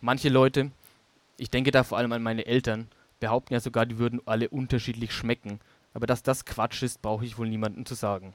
Manche 0.00 0.28
Leute, 0.28 0.70
ich 1.36 1.50
denke 1.50 1.70
da 1.70 1.84
vor 1.84 1.98
allem 1.98 2.12
an 2.12 2.22
meine 2.22 2.46
Eltern, 2.46 2.88
behaupten 3.20 3.54
ja 3.54 3.60
sogar, 3.60 3.86
die 3.86 3.98
würden 3.98 4.20
alle 4.26 4.48
unterschiedlich 4.48 5.12
schmecken, 5.12 5.60
aber 5.94 6.06
dass 6.06 6.22
das 6.22 6.44
Quatsch 6.44 6.82
ist, 6.82 7.02
brauche 7.02 7.24
ich 7.24 7.38
wohl 7.38 7.48
niemandem 7.48 7.86
zu 7.86 7.94
sagen. 7.94 8.34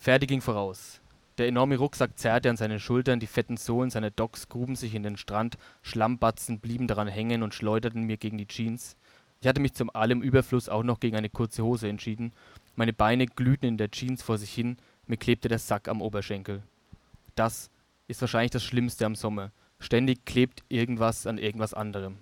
Ferdi 0.00 0.26
ging 0.26 0.40
voraus. 0.40 0.98
Der 1.36 1.46
enorme 1.46 1.76
Rucksack 1.76 2.18
zerrte 2.18 2.48
an 2.48 2.56
seinen 2.56 2.80
Schultern, 2.80 3.20
die 3.20 3.26
fetten 3.26 3.58
Sohlen 3.58 3.90
seiner 3.90 4.10
Docks 4.10 4.48
gruben 4.48 4.74
sich 4.74 4.94
in 4.94 5.02
den 5.02 5.18
Strand, 5.18 5.58
Schlammbatzen 5.82 6.58
blieben 6.58 6.86
daran 6.86 7.06
hängen 7.06 7.42
und 7.42 7.52
schleuderten 7.52 8.04
mir 8.04 8.16
gegen 8.16 8.38
die 8.38 8.46
Jeans. 8.46 8.96
Ich 9.42 9.46
hatte 9.46 9.60
mich 9.60 9.74
zum 9.74 9.90
allem 9.94 10.22
Überfluss 10.22 10.70
auch 10.70 10.84
noch 10.84 11.00
gegen 11.00 11.16
eine 11.16 11.28
kurze 11.28 11.64
Hose 11.64 11.86
entschieden. 11.86 12.32
Meine 12.76 12.94
Beine 12.94 13.26
glühten 13.26 13.66
in 13.66 13.76
der 13.76 13.90
Jeans 13.90 14.22
vor 14.22 14.38
sich 14.38 14.54
hin, 14.54 14.78
mir 15.06 15.18
klebte 15.18 15.48
der 15.48 15.58
Sack 15.58 15.86
am 15.86 16.00
Oberschenkel. 16.00 16.62
Das 17.34 17.68
ist 18.08 18.22
wahrscheinlich 18.22 18.52
das 18.52 18.64
Schlimmste 18.64 19.04
am 19.04 19.14
Sommer. 19.14 19.52
Ständig 19.80 20.24
klebt 20.24 20.64
irgendwas 20.70 21.26
an 21.26 21.36
irgendwas 21.36 21.74
anderem. 21.74 22.16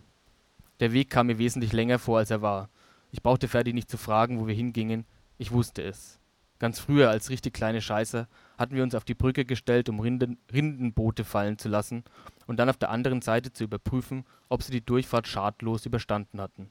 Der 0.81 0.93
Weg 0.93 1.11
kam 1.11 1.29
mir 1.29 1.39
wesentlich 1.39 1.73
länger 1.73 2.01
vor, 2.01 2.19
als 2.19 2.33
er 2.33 2.43
war. 2.43 2.71
Ich 3.13 3.23
brauchte 3.23 3.47
Ferdi 3.47 3.73
nicht 3.73 3.89
zu 3.89 3.99
fragen, 3.99 4.41
wo 4.41 4.49
wir 4.49 4.55
hingingen. 4.55 5.05
Ich 5.39 5.53
wusste 5.53 5.83
es. 5.83 6.18
Ganz 6.59 6.81
früher, 6.81 7.09
als 7.09 7.31
richtig 7.31 7.55
kleine 7.55 7.81
Scheißer, 7.81 8.27
hatten 8.59 8.75
wir 8.75 8.83
uns 8.83 8.95
auf 8.95 9.05
die 9.05 9.15
Brücke 9.15 9.45
gestellt, 9.45 9.89
um 9.89 10.01
Rinden, 10.01 10.39
Rindenboote 10.53 11.25
fallen 11.25 11.57
zu 11.57 11.69
lassen 11.69 12.03
und 12.47 12.59
dann 12.59 12.69
auf 12.69 12.77
der 12.77 12.91
anderen 12.91 13.23
Seite 13.23 13.53
zu 13.53 13.65
überprüfen, 13.65 14.25
ob 14.49 14.63
sie 14.63 14.73
die 14.73 14.85
Durchfahrt 14.85 15.29
schadlos 15.29 15.87
überstanden 15.87 16.41
hatten. 16.41 16.71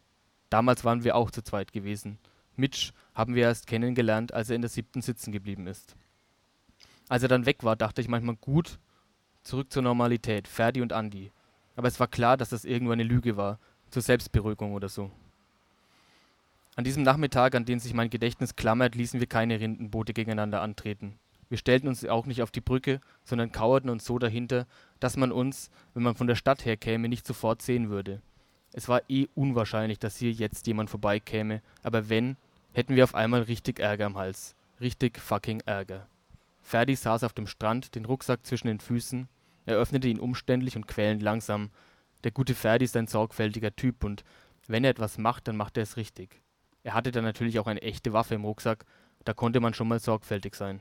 Damals 0.49 0.83
waren 0.83 1.03
wir 1.03 1.15
auch 1.15 1.31
zu 1.31 1.41
zweit 1.41 1.71
gewesen. 1.71 2.17
Mitch 2.57 2.91
haben 3.13 3.35
wir 3.35 3.43
erst 3.43 3.67
kennengelernt, 3.67 4.33
als 4.33 4.49
er 4.49 4.55
in 4.55 4.61
der 4.61 4.69
siebten 4.69 5.01
sitzen 5.01 5.31
geblieben 5.31 5.67
ist. 5.67 5.95
Als 7.07 7.23
er 7.23 7.29
dann 7.29 7.45
weg 7.45 7.63
war, 7.63 7.75
dachte 7.75 8.01
ich 8.01 8.09
manchmal 8.09 8.35
gut, 8.35 8.79
zurück 9.43 9.71
zur 9.71 9.83
Normalität, 9.83 10.47
Ferdi 10.47 10.81
und 10.81 10.91
Andi. 10.91 11.31
Aber 11.75 11.87
es 11.87 11.99
war 11.99 12.07
klar, 12.07 12.35
dass 12.35 12.49
das 12.49 12.65
irgendwo 12.65 12.91
eine 12.91 13.03
Lüge 13.03 13.37
war, 13.37 13.59
zur 13.89 14.01
Selbstberuhigung 14.01 14.73
oder 14.73 14.89
so. 14.89 15.11
An 16.77 16.83
diesem 16.83 17.01
Nachmittag, 17.01 17.55
an 17.55 17.65
den 17.65 17.79
sich 17.79 17.95
mein 17.95 18.11
Gedächtnis 18.11 18.55
klammert, 18.55 18.93
ließen 18.93 19.19
wir 19.19 19.25
keine 19.25 19.59
Rindenboote 19.59 20.13
gegeneinander 20.13 20.61
antreten. 20.61 21.17
Wir 21.49 21.57
stellten 21.57 21.87
uns 21.87 22.05
auch 22.05 22.27
nicht 22.27 22.43
auf 22.43 22.51
die 22.51 22.61
Brücke, 22.61 23.01
sondern 23.23 23.51
kauerten 23.51 23.89
uns 23.89 24.05
so 24.05 24.19
dahinter, 24.19 24.67
dass 24.99 25.17
man 25.17 25.31
uns, 25.31 25.71
wenn 25.95 26.03
man 26.03 26.13
von 26.13 26.27
der 26.27 26.35
Stadt 26.35 26.65
her 26.65 26.77
käme, 26.77 27.09
nicht 27.09 27.25
sofort 27.25 27.63
sehen 27.63 27.89
würde. 27.89 28.21
Es 28.73 28.87
war 28.87 29.01
eh 29.09 29.25
unwahrscheinlich, 29.33 29.97
dass 29.97 30.17
hier 30.17 30.31
jetzt 30.31 30.67
jemand 30.67 30.91
vorbeikäme, 30.91 31.63
aber 31.81 32.09
wenn, 32.09 32.37
hätten 32.73 32.95
wir 32.95 33.05
auf 33.05 33.15
einmal 33.15 33.41
richtig 33.41 33.79
Ärger 33.79 34.05
am 34.05 34.15
Hals. 34.15 34.55
Richtig 34.79 35.17
fucking 35.17 35.61
Ärger. 35.61 36.07
Ferdi 36.61 36.95
saß 36.95 37.23
auf 37.23 37.33
dem 37.33 37.47
Strand, 37.47 37.95
den 37.95 38.05
Rucksack 38.05 38.45
zwischen 38.45 38.67
den 38.67 38.79
Füßen. 38.79 39.27
Er 39.65 39.77
öffnete 39.77 40.09
ihn 40.09 40.19
umständlich 40.19 40.75
und 40.75 40.87
quälend 40.87 41.23
langsam. 41.23 41.71
Der 42.23 42.29
gute 42.29 42.53
Ferdi 42.53 42.85
ist 42.85 42.95
ein 42.95 43.07
sorgfältiger 43.07 43.75
Typ 43.75 44.03
und 44.03 44.23
wenn 44.67 44.83
er 44.83 44.91
etwas 44.91 45.17
macht, 45.17 45.47
dann 45.47 45.57
macht 45.57 45.77
er 45.77 45.83
es 45.83 45.97
richtig. 45.97 46.39
Er 46.83 46.93
hatte 46.93 47.11
dann 47.11 47.23
natürlich 47.23 47.59
auch 47.59 47.67
eine 47.67 47.81
echte 47.81 48.13
Waffe 48.13 48.35
im 48.35 48.45
Rucksack, 48.45 48.85
da 49.25 49.33
konnte 49.33 49.59
man 49.59 49.73
schon 49.73 49.87
mal 49.87 49.99
sorgfältig 49.99 50.55
sein. 50.55 50.79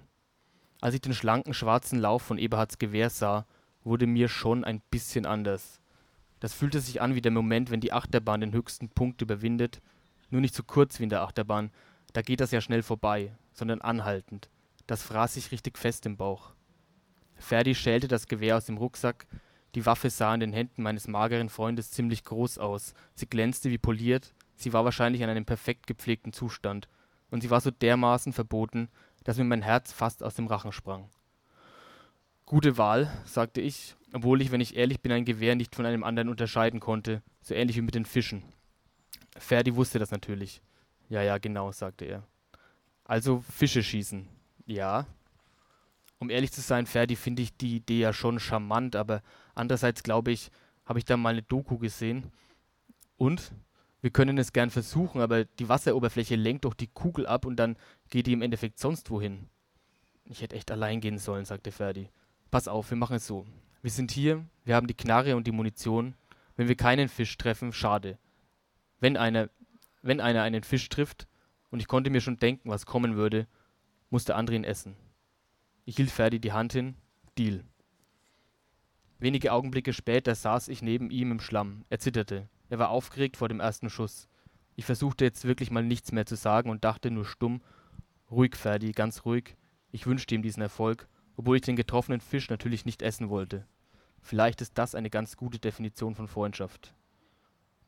Als 0.81 0.95
ich 0.95 1.01
den 1.01 1.15
schlanken 1.15 1.55
schwarzen 1.55 1.99
Lauf 1.99 2.23
von 2.23 2.39
Eberhards 2.39 2.79
Gewehr 2.79 3.11
sah, 3.11 3.47
wurde 3.83 4.07
mir 4.07 4.29
schon 4.29 4.65
ein 4.65 4.83
bisschen 4.91 5.27
anders. 5.27 5.81
Das 6.41 6.53
fühlte 6.53 6.81
sich 6.81 7.01
an 7.01 7.15
wie 7.15 7.23
der 7.23 7.33
Moment, 7.33 7.71
wenn 7.71 7.81
die 7.81 7.93
Achterbahn 7.93 8.41
den 8.41 8.53
höchsten 8.53 8.89
Punkt 8.91 9.23
überwindet, 9.23 9.81
nur 10.31 10.41
nicht 10.41 10.55
so 10.55 10.63
kurz 10.63 10.99
wie 10.99 11.05
in 11.05 11.09
der 11.09 11.23
Achterbahn, 11.23 11.71
da 12.13 12.23
geht 12.23 12.41
das 12.41 12.51
ja 12.51 12.61
schnell 12.61 12.83
vorbei, 12.83 13.33
sondern 13.53 13.81
anhaltend. 13.81 14.51
Das 14.87 15.03
fraß 15.03 15.35
sich 15.35 15.51
richtig 15.51 15.79
fest 15.79 16.07
im 16.07 16.17
Bauch. 16.17 16.53
Ferdi 17.37 17.75
schälte 17.75 18.09
das 18.09 18.27
Gewehr 18.27 18.57
aus 18.57 18.67
dem 18.67 18.77
Rucksack, 18.77 19.27
die 19.75 19.85
Waffe 19.85 20.09
sah 20.09 20.33
in 20.35 20.41
den 20.41 20.53
Händen 20.53 20.83
meines 20.83 21.07
mageren 21.07 21.49
Freundes 21.49 21.91
ziemlich 21.91 22.25
groß 22.25 22.59
aus, 22.59 22.95
sie 23.15 23.27
glänzte 23.27 23.71
wie 23.71 23.79
poliert, 23.79 24.35
sie 24.57 24.73
war 24.73 24.85
wahrscheinlich 24.85 25.23
in 25.23 25.29
einem 25.29 25.45
perfekt 25.45 25.87
gepflegten 25.87 26.33
Zustand, 26.33 26.89
und 27.31 27.43
sie 27.43 27.51
war 27.51 27.61
so 27.61 27.71
dermaßen 27.71 28.33
verboten, 28.33 28.89
dass 29.25 29.39
mir 29.39 29.45
mein 29.45 29.63
Herz 29.63 29.93
fast 29.93 30.23
aus 30.23 30.35
dem 30.35 30.47
Rachen 30.47 30.73
sprang. 30.73 31.09
Gute 32.45 32.79
Wahl, 32.79 33.11
sagte 33.25 33.61
ich, 33.61 33.97
obwohl 34.13 34.41
ich, 34.41 34.53
wenn 34.53 34.61
ich 34.61 34.77
ehrlich 34.77 35.01
bin, 35.01 35.11
ein 35.11 35.25
Gewehr 35.25 35.57
nicht 35.57 35.75
von 35.75 35.85
einem 35.85 36.05
anderen 36.05 36.29
unterscheiden 36.29 36.79
konnte, 36.79 37.23
so 37.43 37.55
ähnlich 37.55 37.77
wie 37.77 37.83
mit 37.83 37.97
den 37.97 38.05
Fischen. 38.05 38.45
Ferdi 39.37 39.75
wusste 39.75 39.99
das 39.99 40.13
natürlich. 40.13 40.63
Ja, 41.09 41.23
ja, 41.23 41.39
genau, 41.39 41.73
sagte 41.73 42.05
er. 42.05 42.23
Also 43.05 43.43
Fische 43.51 43.83
schießen. 43.83 44.29
Ja. 44.67 45.07
Um 46.19 46.31
ehrlich 46.31 46.53
zu 46.53 46.61
sein, 46.61 46.87
Ferdi, 46.87 47.17
finde 47.17 47.43
ich 47.43 47.57
die 47.57 47.77
Idee 47.77 48.01
ja 48.01 48.13
schon 48.13 48.39
charmant, 48.39 48.97
aber 48.97 49.23
andererseits 49.55 50.03
glaube 50.03 50.31
ich, 50.31 50.51
habe 50.85 50.99
ich 50.99 51.05
da 51.05 51.17
mal 51.17 51.31
eine 51.31 51.43
Doku 51.43 51.79
gesehen. 51.79 52.33
Und? 53.17 53.53
Wir 54.07 54.13
können 54.13 54.39
es 54.39 54.53
gern 54.53 54.71
versuchen, 54.71 55.21
aber 55.21 55.47
die 55.47 55.69
Wasseroberfläche 55.69 56.37
lenkt 56.37 56.65
doch 56.65 56.75
die 56.75 56.87
Kugel 56.87 57.27
ab 57.27 57.45
und 57.45 57.57
dann 57.57 57.77
geht 58.09 58.29
die 58.29 58.35
im 58.35 58.43
Endeffekt 58.43 58.79
sonst 58.79 59.11
wohin. 59.11 59.49
Ich 60.27 60.43
hätte 60.43 60.55
echt 60.55 60.71
allein 60.71 61.01
gehen 61.01 61.19
sollen, 61.19 61.45
sagte 61.45 61.73
Ferdi. 61.73 62.09
Pass 62.53 62.69
auf, 62.69 62.89
wir 62.89 62.97
machen 62.97 63.17
es 63.17 63.27
so. 63.27 63.49
Wir 63.83 63.91
sind 63.91 64.13
hier, 64.13 64.45
wir 64.65 64.77
haben 64.77 64.87
die 64.87 64.95
Knarre 64.95 65.35
und 65.35 65.49
die 65.49 65.51
Munition. 65.51 66.15
Wenn 66.55 66.69
wir 66.69 66.77
keinen 66.77 67.09
Fisch 67.09 67.37
treffen, 67.37 67.73
schade. 67.73 68.17
Wenn 69.01 69.17
einer, 69.17 69.51
wenn 70.03 70.21
einer 70.21 70.43
einen 70.43 70.63
Fisch 70.63 70.89
trifft, 70.89 71.27
und 71.73 71.81
ich 71.81 71.89
konnte 71.89 72.11
mir 72.11 72.21
schon 72.21 72.37
denken, 72.37 72.71
was 72.71 72.87
kommen 72.87 73.17
würde, 73.17 73.49
muss 74.11 74.25
der 74.25 74.37
andere 74.37 74.55
ihn 74.55 74.63
essen. 74.63 74.95
Ich 75.85 75.97
hielt 75.97 76.13
Ferdi 76.13 76.39
die 76.39 76.53
Hand 76.53 76.73
hin. 76.73 76.95
Deal. 77.37 77.65
Wenige 79.19 79.53
Augenblicke 79.53 79.93
später 79.93 80.37
saß 80.37 80.69
ich 80.69 80.81
neben 80.81 81.11
ihm 81.11 81.33
im 81.33 81.41
Schlamm. 81.41 81.85
Er 81.89 81.99
zitterte. 81.99 82.49
Er 82.69 82.79
war 82.79 82.91
aufgeregt 82.91 83.37
vor 83.37 83.49
dem 83.49 83.61
ersten 83.61 83.91
Schuss. 83.91 84.29
Ich 84.75 84.85
versuchte 84.85 85.25
jetzt 85.25 85.45
wirklich 85.45 85.71
mal 85.71 85.83
nichts 85.83 86.13
mehr 86.13 86.27
zu 86.27 86.37
sagen 86.37 86.71
und 86.71 86.85
dachte 86.85 87.11
nur 87.11 87.25
stumm: 87.25 87.63
Ruhig, 88.31 88.57
Ferdi, 88.57 88.93
ganz 88.93 89.25
ruhig. 89.25 89.57
Ich 89.93 90.07
wünschte 90.07 90.35
ihm 90.35 90.43
diesen 90.43 90.63
Erfolg, 90.63 91.09
obwohl 91.37 91.57
ich 91.57 91.63
den 91.63 91.77
getroffenen 91.77 92.21
Fisch 92.21 92.51
natürlich 92.51 92.85
nicht 92.85 93.03
essen 93.03 93.31
wollte. 93.31 93.67
Vielleicht 94.21 94.61
ist 94.61 94.77
das 94.77 94.95
eine 94.95 95.11
ganz 95.11 95.37
gute 95.37 95.59
Definition 95.59 96.15
von 96.15 96.27
Freundschaft. 96.29 96.93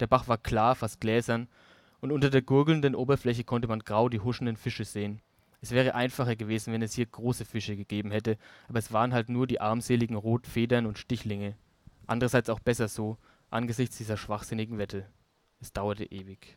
Der 0.01 0.07
Bach 0.07 0.29
war 0.29 0.39
klar, 0.39 0.77
fast 0.77 1.01
gläsern, 1.01 1.49
und 2.01 2.13
unter 2.13 2.31
der 2.31 2.43
gurgelnden 2.43 2.95
Oberfläche 2.95 3.43
konnte 3.43 3.67
man 3.67 3.81
grau 3.81 4.09
die 4.09 4.21
huschenden 4.21 4.57
Fische 4.57 4.85
sehen. 4.85 5.21
Es 5.61 5.73
wäre 5.73 5.97
einfacher 5.97 6.37
gewesen, 6.37 6.73
wenn 6.73 6.83
es 6.83 6.95
hier 6.95 7.07
große 7.07 7.45
Fische 7.45 7.75
gegeben 7.75 8.13
hätte, 8.13 8.39
aber 8.69 8.79
es 8.79 8.93
waren 8.93 9.13
halt 9.13 9.29
nur 9.29 9.49
die 9.49 9.61
armseligen 9.61 10.15
Rotfedern 10.17 10.87
und 10.87 10.99
Stichlinge. 10.99 11.57
Andererseits 12.07 12.49
auch 12.49 12.61
besser 12.61 12.87
so, 12.87 13.19
angesichts 13.51 13.97
dieser 13.97 14.17
schwachsinnigen 14.17 14.79
Wette. 14.79 15.07
Es 15.61 15.73
dauerte 15.73 16.05
ewig. 16.05 16.57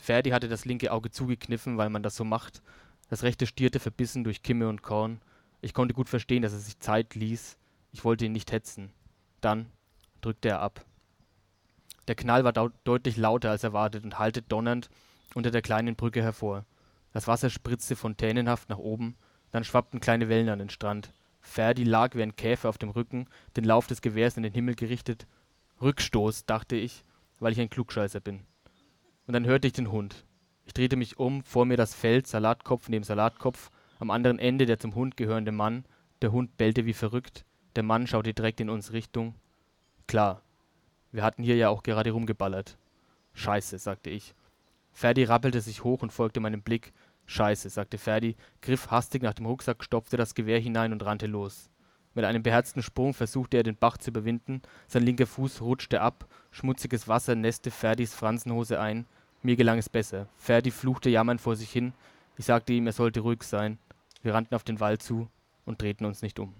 Ferdi 0.00 0.30
hatte 0.30 0.48
das 0.48 0.64
linke 0.64 0.92
Auge 0.92 1.10
zugekniffen, 1.10 1.76
weil 1.78 1.90
man 1.90 2.02
das 2.02 2.16
so 2.16 2.24
macht. 2.24 2.62
Das 3.08 3.22
rechte 3.22 3.46
stierte 3.46 3.80
verbissen 3.80 4.24
durch 4.24 4.42
Kimme 4.42 4.68
und 4.68 4.82
Korn. 4.82 5.20
Ich 5.60 5.74
konnte 5.74 5.94
gut 5.94 6.08
verstehen, 6.08 6.42
dass 6.42 6.52
er 6.52 6.60
sich 6.60 6.78
Zeit 6.78 7.14
ließ. 7.14 7.58
Ich 7.92 8.04
wollte 8.04 8.26
ihn 8.26 8.32
nicht 8.32 8.52
hetzen. 8.52 8.92
Dann 9.40 9.66
drückte 10.20 10.48
er 10.48 10.60
ab. 10.60 10.84
Der 12.06 12.14
Knall 12.14 12.44
war 12.44 12.52
deutlich 12.52 13.16
lauter 13.16 13.50
als 13.50 13.64
erwartet 13.64 14.04
und 14.04 14.18
hallte 14.18 14.42
donnernd 14.42 14.88
unter 15.34 15.50
der 15.50 15.62
kleinen 15.62 15.96
Brücke 15.96 16.22
hervor. 16.22 16.64
Das 17.12 17.26
Wasser 17.26 17.50
spritzte 17.50 17.96
fontänenhaft 17.96 18.68
nach 18.68 18.78
oben, 18.78 19.16
dann 19.50 19.64
schwappten 19.64 20.00
kleine 20.00 20.28
Wellen 20.28 20.48
an 20.48 20.58
den 20.58 20.70
Strand. 20.70 21.12
Ferdi 21.40 21.84
lag 21.84 22.14
wie 22.14 22.22
ein 22.22 22.36
Käfer 22.36 22.68
auf 22.68 22.78
dem 22.78 22.90
Rücken, 22.90 23.28
den 23.56 23.64
Lauf 23.64 23.86
des 23.86 24.02
Gewehrs 24.02 24.36
in 24.36 24.42
den 24.42 24.52
Himmel 24.52 24.74
gerichtet. 24.74 25.26
Rückstoß, 25.80 26.46
dachte 26.46 26.76
ich, 26.76 27.04
weil 27.38 27.52
ich 27.52 27.60
ein 27.60 27.70
Klugscheißer 27.70 28.20
bin. 28.20 28.40
Und 29.26 29.34
dann 29.34 29.46
hörte 29.46 29.66
ich 29.66 29.72
den 29.72 29.92
Hund. 29.92 30.24
Ich 30.64 30.74
drehte 30.74 30.96
mich 30.96 31.18
um, 31.18 31.42
vor 31.42 31.64
mir 31.64 31.76
das 31.76 31.94
Feld, 31.94 32.26
Salatkopf 32.26 32.88
neben 32.88 33.04
Salatkopf, 33.04 33.70
am 33.98 34.10
anderen 34.10 34.38
Ende 34.38 34.66
der 34.66 34.78
zum 34.78 34.94
Hund 34.94 35.16
gehörende 35.16 35.52
Mann. 35.52 35.84
Der 36.22 36.32
Hund 36.32 36.56
bellte 36.56 36.86
wie 36.86 36.92
verrückt. 36.92 37.44
Der 37.76 37.82
Mann 37.82 38.06
schaute 38.06 38.34
direkt 38.34 38.60
in 38.60 38.70
unsere 38.70 38.94
Richtung. 38.94 39.34
Klar, 40.06 40.42
wir 41.12 41.22
hatten 41.22 41.42
hier 41.42 41.56
ja 41.56 41.68
auch 41.68 41.82
gerade 41.82 42.10
rumgeballert. 42.10 42.76
Scheiße, 43.34 43.78
sagte 43.78 44.10
ich. 44.10 44.34
Ferdi 44.92 45.24
rappelte 45.24 45.60
sich 45.60 45.84
hoch 45.84 46.02
und 46.02 46.12
folgte 46.12 46.40
meinem 46.40 46.62
Blick. 46.62 46.92
Scheiße, 47.26 47.70
sagte 47.70 47.98
Ferdi, 47.98 48.36
griff 48.62 48.90
hastig 48.90 49.22
nach 49.22 49.34
dem 49.34 49.46
Rucksack, 49.46 49.84
stopfte 49.84 50.16
das 50.16 50.34
Gewehr 50.34 50.58
hinein 50.58 50.92
und 50.92 51.04
rannte 51.04 51.26
los. 51.26 51.70
Mit 52.18 52.24
einem 52.24 52.42
beherzten 52.42 52.82
Sprung 52.82 53.14
versuchte 53.14 53.58
er 53.58 53.62
den 53.62 53.76
Bach 53.76 53.96
zu 53.96 54.10
überwinden, 54.10 54.60
sein 54.88 55.04
linker 55.04 55.28
Fuß 55.28 55.60
rutschte 55.60 56.00
ab, 56.00 56.26
schmutziges 56.50 57.06
Wasser 57.06 57.36
nässte 57.36 57.70
Ferdis 57.70 58.12
Fransenhose 58.12 58.80
ein. 58.80 59.06
Mir 59.44 59.54
gelang 59.54 59.78
es 59.78 59.88
besser. 59.88 60.26
Ferdi 60.36 60.72
fluchte 60.72 61.10
jammernd 61.10 61.40
vor 61.40 61.54
sich 61.54 61.70
hin. 61.70 61.92
Ich 62.36 62.46
sagte 62.46 62.72
ihm, 62.72 62.88
er 62.88 62.92
sollte 62.92 63.20
ruhig 63.20 63.44
sein. 63.44 63.78
Wir 64.20 64.34
rannten 64.34 64.56
auf 64.56 64.64
den 64.64 64.80
Wald 64.80 65.00
zu 65.00 65.28
und 65.64 65.80
drehten 65.80 66.06
uns 66.06 66.20
nicht 66.20 66.40
um. 66.40 66.52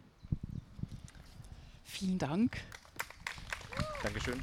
Vielen 1.83 2.19
Dank. 2.19 2.59
Dankeschön. 4.05 4.41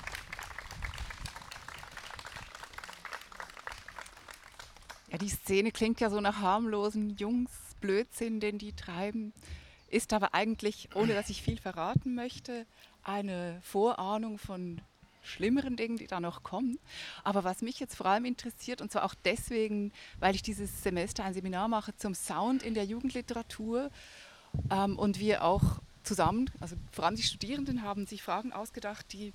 Ja, 5.13 5.17
die 5.17 5.29
Szene 5.29 5.71
klingt 5.71 6.01
ja 6.01 6.09
so 6.09 6.19
nach 6.19 6.41
harmlosen 6.41 7.15
Jungs, 7.15 7.51
Blödsinn, 7.79 8.41
den 8.41 8.57
die 8.57 8.73
treiben, 8.73 9.31
ist 9.95 10.13
aber 10.13 10.33
eigentlich, 10.33 10.89
ohne 10.93 11.13
dass 11.13 11.29
ich 11.29 11.41
viel 11.41 11.57
verraten 11.57 12.15
möchte, 12.15 12.65
eine 13.03 13.59
Vorahnung 13.63 14.37
von 14.37 14.81
schlimmeren 15.23 15.75
Dingen, 15.75 15.97
die 15.97 16.07
da 16.07 16.19
noch 16.19 16.43
kommen. 16.43 16.77
Aber 17.23 17.43
was 17.43 17.61
mich 17.61 17.79
jetzt 17.79 17.95
vor 17.95 18.05
allem 18.05 18.25
interessiert, 18.25 18.81
und 18.81 18.91
zwar 18.91 19.05
auch 19.05 19.15
deswegen, 19.25 19.91
weil 20.19 20.35
ich 20.35 20.41
dieses 20.41 20.83
Semester 20.83 21.23
ein 21.23 21.33
Seminar 21.33 21.67
mache 21.67 21.95
zum 21.95 22.13
Sound 22.13 22.61
in 22.61 22.73
der 22.73 22.85
Jugendliteratur 22.85 23.89
ähm, 24.69 24.99
und 24.99 25.19
wir 25.19 25.43
auch 25.43 25.79
zusammen, 26.03 26.51
also 26.59 26.75
vor 26.91 27.05
allem 27.05 27.15
die 27.15 27.23
Studierenden 27.23 27.81
haben 27.81 28.05
sich 28.05 28.21
Fragen 28.21 28.53
ausgedacht, 28.53 29.11
die 29.13 29.33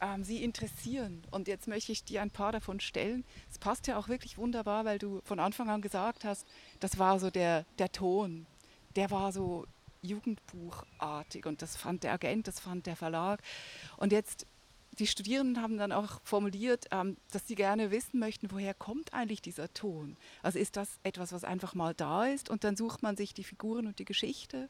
ähm, 0.00 0.24
sie 0.24 0.42
interessieren. 0.42 1.22
Und 1.30 1.48
jetzt 1.48 1.68
möchte 1.68 1.92
ich 1.92 2.04
dir 2.04 2.22
ein 2.22 2.30
paar 2.30 2.52
davon 2.52 2.80
stellen. 2.80 3.24
Es 3.50 3.58
passt 3.58 3.86
ja 3.86 3.98
auch 3.98 4.08
wirklich 4.08 4.38
wunderbar, 4.38 4.84
weil 4.84 4.98
du 4.98 5.20
von 5.24 5.38
Anfang 5.38 5.68
an 5.68 5.82
gesagt 5.82 6.24
hast, 6.24 6.46
das 6.80 6.98
war 6.98 7.18
so 7.18 7.30
der, 7.30 7.66
der 7.78 7.92
Ton, 7.92 8.46
der 8.96 9.10
war 9.10 9.32
so 9.32 9.66
jugendbuchartig 10.02 11.46
und 11.46 11.62
das 11.62 11.76
fand 11.76 12.02
der 12.02 12.12
Agent, 12.12 12.48
das 12.48 12.60
fand 12.60 12.86
der 12.86 12.96
Verlag. 12.96 13.42
Und 13.96 14.12
jetzt, 14.12 14.46
die 14.98 15.06
Studierenden 15.06 15.62
haben 15.62 15.78
dann 15.78 15.92
auch 15.92 16.20
formuliert, 16.24 16.86
ähm, 16.90 17.16
dass 17.32 17.46
sie 17.46 17.54
gerne 17.54 17.90
wissen 17.90 18.18
möchten, 18.18 18.50
woher 18.50 18.74
kommt 18.74 19.14
eigentlich 19.14 19.42
dieser 19.42 19.72
Ton? 19.72 20.16
Also 20.42 20.58
ist 20.58 20.76
das 20.76 20.88
etwas, 21.02 21.32
was 21.32 21.44
einfach 21.44 21.74
mal 21.74 21.94
da 21.94 22.26
ist 22.26 22.50
und 22.50 22.64
dann 22.64 22.76
sucht 22.76 23.02
man 23.02 23.16
sich 23.16 23.34
die 23.34 23.44
Figuren 23.44 23.86
und 23.86 23.98
die 23.98 24.04
Geschichte? 24.04 24.68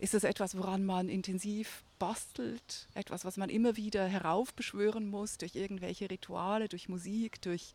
Ist 0.00 0.14
es 0.14 0.22
etwas, 0.22 0.56
woran 0.56 0.84
man 0.84 1.08
intensiv 1.08 1.82
bastelt? 1.98 2.86
Etwas, 2.94 3.24
was 3.24 3.36
man 3.36 3.50
immer 3.50 3.76
wieder 3.76 4.06
heraufbeschwören 4.06 5.10
muss 5.10 5.38
durch 5.38 5.56
irgendwelche 5.56 6.08
Rituale, 6.08 6.68
durch 6.68 6.88
Musik, 6.88 7.42
durch 7.42 7.74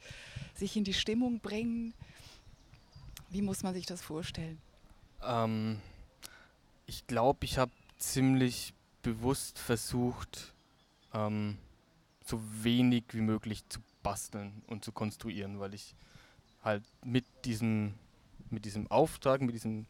sich 0.56 0.78
in 0.78 0.86
die 0.86 0.94
Stimmung 0.94 1.42
bringen? 1.42 1.94
Wie 3.30 3.42
muss 3.42 3.62
man 3.62 3.74
sich 3.74 3.86
das 3.86 4.02
vorstellen? 4.02 4.58
Ähm, 5.22 5.82
ich 6.94 7.08
glaube, 7.08 7.44
ich 7.46 7.58
habe 7.58 7.72
ziemlich 7.98 8.74
bewusst 9.02 9.58
versucht, 9.58 10.54
ähm, 11.14 11.58
so 12.24 12.40
wenig 12.64 13.06
wie 13.14 13.22
möglich 13.22 13.68
zu 13.68 13.80
basteln 14.04 14.62
und 14.68 14.86
zu 14.86 14.92
konstruieren, 14.92 15.60
weil 15.60 15.74
ich 15.74 15.96
halt 16.62 16.84
mit 17.04 17.26
diesem, 17.46 17.96
mit 18.52 18.66
diesem 18.66 18.90
Auftrag, 18.92 19.42
mit 19.42 19.56
diesem 19.56 19.88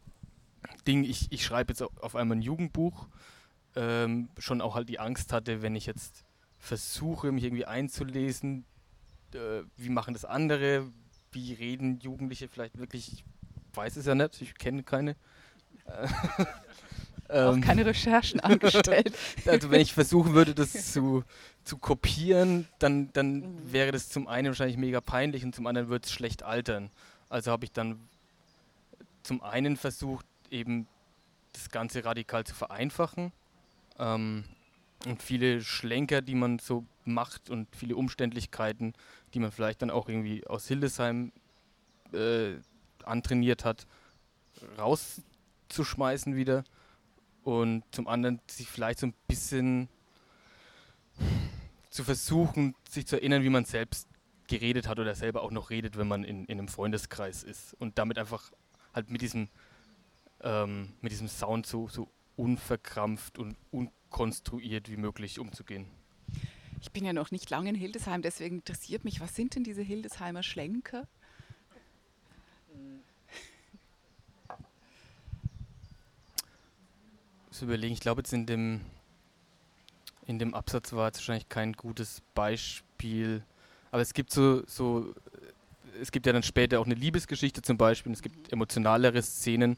Ding, 0.88 1.04
ich, 1.04 1.32
ich 1.32 1.44
schreibe 1.44 1.74
jetzt 1.74 1.82
auf 1.82 2.16
einmal 2.16 2.38
ein 2.38 2.42
Jugendbuch, 2.42 3.08
ähm, 3.76 4.30
schon 4.38 4.62
auch 4.62 4.76
halt 4.76 4.88
die 4.88 5.00
Angst 5.00 5.34
hatte, 5.34 5.62
wenn 5.62 5.76
ich 5.76 5.86
jetzt 5.86 6.24
versuche, 6.58 7.34
mich 7.34 7.44
irgendwie 7.44 7.66
einzulesen, 7.66 8.64
äh, 9.34 9.64
wie 9.76 9.90
machen 9.90 10.14
das 10.14 10.24
andere, 10.24 10.90
wie 11.34 11.54
reden 11.54 12.00
Jugendliche 12.00 12.48
vielleicht 12.48 12.78
wirklich, 12.78 13.12
ich 13.12 13.26
weiß 13.74 13.98
es 13.98 14.06
ja 14.06 14.16
nicht, 14.16 14.42
ich 14.42 14.56
kenne 14.56 14.84
keine. 14.84 15.18
auch 17.34 17.56
ähm, 17.56 17.62
keine 17.62 17.86
Recherchen 17.86 18.40
angestellt. 18.40 19.14
also 19.46 19.72
wenn 19.72 19.82
ich 19.82 19.94
versuchen 19.94 20.34
würde, 20.34 20.54
das 20.56 20.72
zu, 20.94 21.24
zu 21.64 21.78
kopieren, 21.78 22.68
dann, 22.80 23.12
dann 23.14 23.36
mhm. 23.36 23.72
wäre 23.74 23.92
das 23.92 24.10
zum 24.10 24.28
einen 24.28 24.48
wahrscheinlich 24.48 24.78
mega 24.78 25.02
peinlich 25.02 25.44
und 25.44 25.56
zum 25.56 25.68
anderen 25.68 25.90
würde 25.90 26.06
es 26.06 26.12
schlecht 26.12 26.44
altern. 26.44 26.90
Also 27.30 27.52
habe 27.52 27.66
ich 27.66 27.72
dann 27.72 28.00
zum 29.24 29.42
einen 29.42 29.78
versucht, 29.78 30.26
eben 30.50 30.88
das 31.54 31.70
Ganze 31.70 32.06
radikal 32.06 32.44
zu 32.44 32.54
vereinfachen. 32.54 33.32
Ähm, 34.00 34.44
und 35.06 35.22
viele 35.22 35.62
Schlenker, 35.62 36.22
die 36.22 36.36
man 36.36 36.60
so 36.60 36.86
macht 37.06 37.50
und 37.50 37.68
viele 37.76 37.96
Umständlichkeiten, 37.96 38.94
die 39.34 39.40
man 39.40 39.52
vielleicht 39.52 39.82
dann 39.82 39.90
auch 39.90 40.08
irgendwie 40.08 40.48
aus 40.48 40.68
Hildesheim 40.68 41.32
äh, 42.14 42.54
antrainiert 43.04 43.66
hat, 43.66 43.86
rauszuschmeißen 44.78 46.36
wieder. 46.36 46.64
Und 47.44 47.84
zum 47.92 48.08
anderen 48.08 48.40
sich 48.48 48.68
vielleicht 48.68 49.00
so 49.00 49.08
ein 49.08 49.14
bisschen 49.28 49.90
zu 51.90 52.04
versuchen, 52.04 52.76
sich 52.90 53.06
zu 53.06 53.18
erinnern, 53.18 53.44
wie 53.44 53.50
man 53.50 53.66
selbst 53.66 54.08
geredet 54.48 54.88
hat 54.88 55.00
oder 55.00 55.16
selber 55.16 55.42
auch 55.44 55.52
noch 55.52 55.70
redet, 55.70 55.98
wenn 55.98 56.08
man 56.08 56.24
in, 56.24 56.46
in 56.46 56.60
einem 56.60 56.68
Freundeskreis 56.68 57.44
ist. 57.44 57.74
Und 57.76 57.98
damit 57.98 58.18
einfach 58.18 58.52
halt 58.94 59.10
mit 59.10 59.22
diesem 59.22 59.50
ähm, 60.44 60.94
mit 61.02 61.12
diesem 61.12 61.28
Sound 61.28 61.66
so, 61.66 61.88
so 61.88 62.10
unverkrampft 62.36 63.40
und 63.40 63.56
unkonstruiert 63.72 64.90
wie 64.90 64.98
möglich 64.98 65.40
umzugehen. 65.40 65.88
Ich 66.82 66.92
bin 66.92 67.06
ja 67.06 67.14
noch 67.14 67.32
nicht 67.32 67.50
lange 67.50 67.70
in 67.70 67.76
Hildesheim, 67.76 68.22
deswegen 68.22 68.58
interessiert 68.58 69.06
mich, 69.06 69.22
was 69.22 69.36
sind 69.36 69.56
denn 69.56 69.64
diese 69.64 69.82
Hildesheimer 69.82 70.44
Schlenker? 70.44 71.08
So 77.54 77.66
überlegen, 77.66 77.94
ich 77.94 78.00
glaube 78.00 78.22
jetzt 78.22 78.34
in 78.34 78.48
dem, 78.48 78.82
in 80.26 80.40
dem 80.40 80.56
Absatz 80.56 80.92
war 80.92 81.06
jetzt 81.06 81.20
wahrscheinlich 81.20 81.50
kein 81.50 81.74
gutes 81.74 82.24
Beispiel. 82.34 83.44
Aber 83.92 84.02
es 84.02 84.16
gibt 84.16 84.32
so, 84.32 84.66
so, 84.66 85.14
es 86.02 86.12
gibt 86.12 86.26
ja 86.26 86.34
dann 86.34 86.42
später 86.42 86.80
auch 86.80 86.88
eine 86.88 86.96
Liebesgeschichte 86.96 87.62
zum 87.62 87.78
Beispiel, 87.78 88.12
es 88.12 88.24
gibt 88.24 88.52
emotionalere 88.52 89.22
Szenen. 89.22 89.78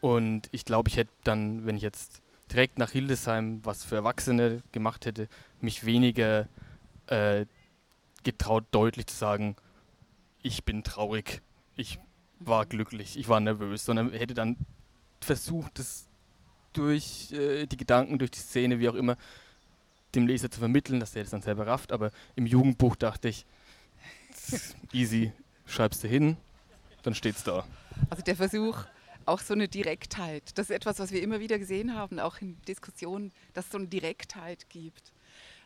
Und 0.00 0.48
ich 0.52 0.64
glaube, 0.64 0.88
ich 0.88 0.96
hätte 0.96 1.10
dann, 1.24 1.66
wenn 1.66 1.74
ich 1.76 1.82
jetzt 1.82 2.22
direkt 2.52 2.78
nach 2.78 2.92
Hildesheim 2.92 3.58
was 3.64 3.82
für 3.82 3.96
Erwachsene 3.96 4.62
gemacht 4.70 5.04
hätte, 5.04 5.28
mich 5.60 5.84
weniger 5.84 6.46
äh, 7.08 7.46
getraut, 8.22 8.66
deutlich 8.70 9.08
zu 9.08 9.16
sagen, 9.16 9.56
ich 10.44 10.62
bin 10.62 10.84
traurig, 10.84 11.42
ich 11.74 11.98
war 12.38 12.66
glücklich, 12.66 13.18
ich 13.18 13.28
war 13.28 13.40
nervös, 13.40 13.84
sondern 13.84 14.12
hätte 14.12 14.34
dann 14.34 14.56
versucht, 15.20 15.80
das 15.80 16.05
durch 16.76 17.32
äh, 17.32 17.66
die 17.66 17.76
Gedanken, 17.76 18.18
durch 18.18 18.30
die 18.30 18.38
Szene, 18.38 18.78
wie 18.78 18.88
auch 18.88 18.94
immer, 18.94 19.16
dem 20.14 20.26
Leser 20.26 20.50
zu 20.50 20.58
vermitteln, 20.58 21.00
dass 21.00 21.14
er 21.14 21.22
das 21.22 21.30
dann 21.30 21.42
selber 21.42 21.66
rafft. 21.66 21.92
Aber 21.92 22.10
im 22.34 22.46
Jugendbuch 22.46 22.96
dachte 22.96 23.28
ich, 23.28 23.46
easy, 24.92 25.32
schreibst 25.66 26.04
du 26.04 26.08
hin, 26.08 26.36
dann 27.02 27.14
steht's 27.14 27.44
da. 27.44 27.66
Also 28.10 28.22
der 28.22 28.36
Versuch, 28.36 28.84
auch 29.26 29.40
so 29.40 29.54
eine 29.54 29.68
Direktheit. 29.68 30.42
Das 30.54 30.70
ist 30.70 30.76
etwas, 30.76 30.98
was 30.98 31.10
wir 31.10 31.22
immer 31.22 31.40
wieder 31.40 31.58
gesehen 31.58 31.94
haben, 31.94 32.18
auch 32.18 32.40
in 32.40 32.60
Diskussionen, 32.62 33.32
dass 33.54 33.66
es 33.66 33.72
so 33.72 33.78
eine 33.78 33.88
Direktheit 33.88 34.68
gibt. 34.68 35.12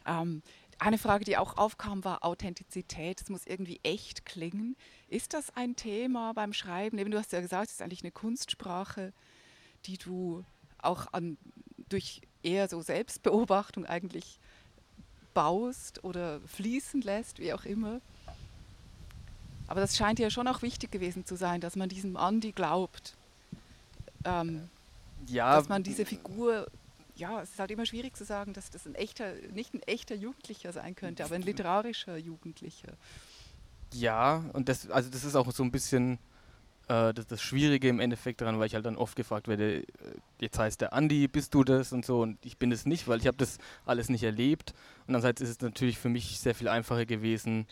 Ähm, 0.06 0.42
eine 0.78 0.96
Frage, 0.96 1.26
die 1.26 1.36
auch 1.36 1.58
aufkam, 1.58 2.04
war 2.04 2.24
Authentizität. 2.24 3.20
Es 3.20 3.28
muss 3.28 3.46
irgendwie 3.46 3.80
echt 3.82 4.24
klingen. 4.24 4.76
Ist 5.08 5.34
das 5.34 5.54
ein 5.54 5.76
Thema 5.76 6.32
beim 6.32 6.54
Schreiben? 6.54 6.96
Eben, 6.98 7.10
du 7.10 7.18
hast 7.18 7.32
ja 7.32 7.40
gesagt, 7.40 7.66
es 7.66 7.74
ist 7.74 7.82
eigentlich 7.82 8.02
eine 8.02 8.12
Kunstsprache, 8.12 9.12
die 9.84 9.98
du 9.98 10.42
auch 10.82 11.12
an, 11.12 11.36
durch 11.88 12.22
eher 12.42 12.68
so 12.68 12.80
Selbstbeobachtung 12.80 13.86
eigentlich 13.86 14.38
baust 15.34 16.02
oder 16.04 16.40
fließen 16.40 17.02
lässt, 17.02 17.38
wie 17.38 17.52
auch 17.52 17.64
immer. 17.64 18.00
Aber 19.68 19.80
das 19.80 19.96
scheint 19.96 20.18
ja 20.18 20.30
schon 20.30 20.48
auch 20.48 20.62
wichtig 20.62 20.90
gewesen 20.90 21.24
zu 21.24 21.36
sein, 21.36 21.60
dass 21.60 21.76
man 21.76 21.88
diesem 21.88 22.16
Andi 22.16 22.52
glaubt. 22.52 23.14
Ähm, 24.24 24.68
ja. 25.28 25.54
Dass 25.56 25.68
man 25.68 25.82
diese 25.82 26.04
Figur, 26.04 26.66
ja, 27.14 27.40
es 27.40 27.50
ist 27.50 27.58
halt 27.60 27.70
immer 27.70 27.86
schwierig 27.86 28.16
zu 28.16 28.24
sagen, 28.24 28.52
dass 28.52 28.70
das 28.70 28.86
ein 28.86 28.96
echter, 28.96 29.32
nicht 29.52 29.72
ein 29.74 29.82
echter 29.82 30.16
Jugendlicher 30.16 30.72
sein 30.72 30.96
könnte, 30.96 31.24
aber 31.24 31.36
ein 31.36 31.42
literarischer 31.42 32.16
Jugendlicher. 32.16 32.94
Ja, 33.92 34.44
und 34.52 34.68
das, 34.68 34.90
also 34.90 35.10
das 35.10 35.24
ist 35.24 35.36
auch 35.36 35.50
so 35.52 35.62
ein 35.62 35.70
bisschen 35.70 36.18
äh, 36.90 37.14
das, 37.14 37.26
das 37.28 37.40
Schwierige 37.40 37.88
im 37.88 38.00
Endeffekt 38.00 38.40
daran, 38.40 38.58
weil 38.58 38.66
ich 38.66 38.74
halt 38.74 38.84
dann 38.84 38.96
oft 38.96 39.14
gefragt 39.14 39.46
werde, 39.46 39.82
äh, 39.82 39.84
jetzt 40.40 40.58
heißt 40.58 40.80
der 40.80 40.92
Andi, 40.92 41.28
bist 41.28 41.54
du 41.54 41.62
das 41.62 41.92
und 41.92 42.04
so 42.04 42.20
und 42.20 42.44
ich 42.44 42.58
bin 42.58 42.72
es 42.72 42.84
nicht, 42.84 43.06
weil 43.06 43.20
ich 43.20 43.28
habe 43.28 43.36
das 43.36 43.58
alles 43.86 44.08
nicht 44.08 44.24
erlebt. 44.24 44.72
Und 45.06 45.14
andererseits 45.14 45.40
ist 45.40 45.50
es 45.50 45.60
natürlich 45.60 45.98
für 45.98 46.08
mich 46.08 46.40
sehr 46.40 46.54
viel 46.54 46.68
einfacher 46.68 47.06
gewesen, 47.06 47.66